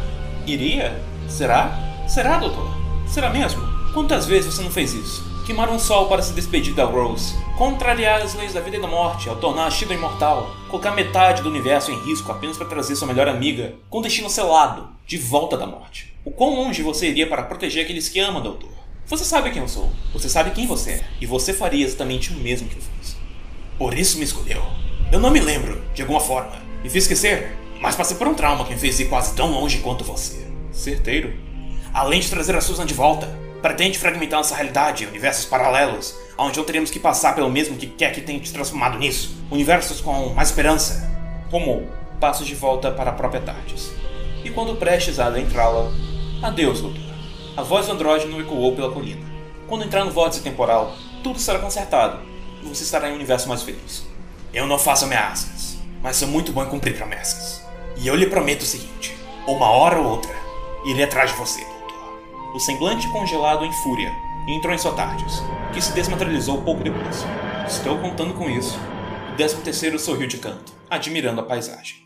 [0.45, 1.01] Iria?
[1.26, 1.72] Será?
[2.05, 2.69] Será, doutor?
[3.07, 3.61] Será mesmo?
[3.93, 5.23] Quantas vezes você não fez isso?
[5.45, 8.88] Queimar um sol para se despedir da Rose, contrariar as leis da vida e da
[8.89, 12.97] morte ao tornar a Shiva imortal, colocar metade do universo em risco apenas para trazer
[12.97, 16.13] sua melhor amiga, com destino selado, de volta da morte.
[16.26, 18.81] O quão longe você iria para proteger aqueles que ama, doutor?
[19.11, 19.91] Você sabe quem eu sou.
[20.13, 21.03] Você sabe quem você é.
[21.19, 23.17] E você faria exatamente o mesmo que eu fiz.
[23.77, 24.63] Por isso me escolheu.
[25.11, 26.53] Eu não me lembro, de alguma forma.
[26.81, 27.57] Me fiz esquecer.
[27.81, 30.47] Mas passei por um trauma que me fez ir quase tão longe quanto você.
[30.71, 31.33] Certeiro?
[31.93, 33.27] Além de trazer a Susan de volta,
[33.61, 37.88] pretende fragmentar nossa realidade em universos paralelos, onde não teremos que passar pelo mesmo que
[37.88, 39.35] quer que tenha te transformado nisso.
[39.51, 41.11] Universos com mais esperança.
[41.49, 41.85] Como
[42.17, 43.91] passos de volta para a própria Tardes.
[44.41, 45.91] E quando prestes a adentrá-la,
[46.41, 47.10] adeus, doutor.
[47.56, 49.26] A voz do andrógeno ecoou pela colina.
[49.68, 52.19] Quando entrar no vórtice temporal, tudo será consertado
[52.64, 54.07] e você estará em um universo mais feliz.
[54.53, 57.61] Eu não faço ameaças, mas sou muito bom em cumprir promessas.
[57.98, 60.34] E eu lhe prometo o seguinte: Uma hora ou outra,
[60.86, 62.56] irei atrás de você, doutor.
[62.56, 64.11] O semblante congelado em fúria
[64.48, 67.26] entrou em sua tardes, que se desmaterializou pouco depois.
[67.68, 68.80] Estou contando com isso.
[69.34, 72.01] O décimo terceiro sorriu de canto, admirando a paisagem.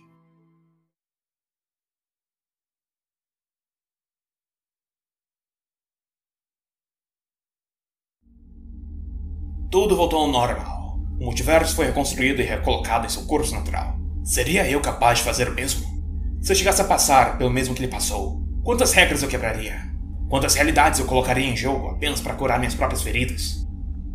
[9.76, 10.98] Tudo voltou ao normal.
[11.20, 14.00] O multiverso foi reconstruído e recolocado em seu curso natural.
[14.24, 15.86] Seria eu capaz de fazer o mesmo?
[16.42, 19.82] Se eu chegasse a passar pelo mesmo que ele passou, quantas regras eu quebraria?
[20.30, 23.68] Quantas realidades eu colocaria em jogo apenas para curar minhas próprias feridas?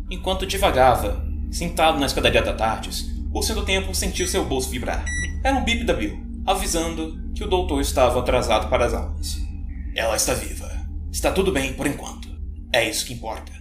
[0.09, 5.05] Enquanto divagava, sentado na escadaria da Tardes, o seu tempo sentiu seu bolso vibrar.
[5.43, 9.37] Era um bip da Bill, avisando que o doutor estava atrasado para as aulas.
[9.95, 10.71] Ela está viva.
[11.11, 12.29] Está tudo bem por enquanto.
[12.73, 13.51] É isso que importa.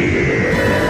[0.00, 0.89] Yeah.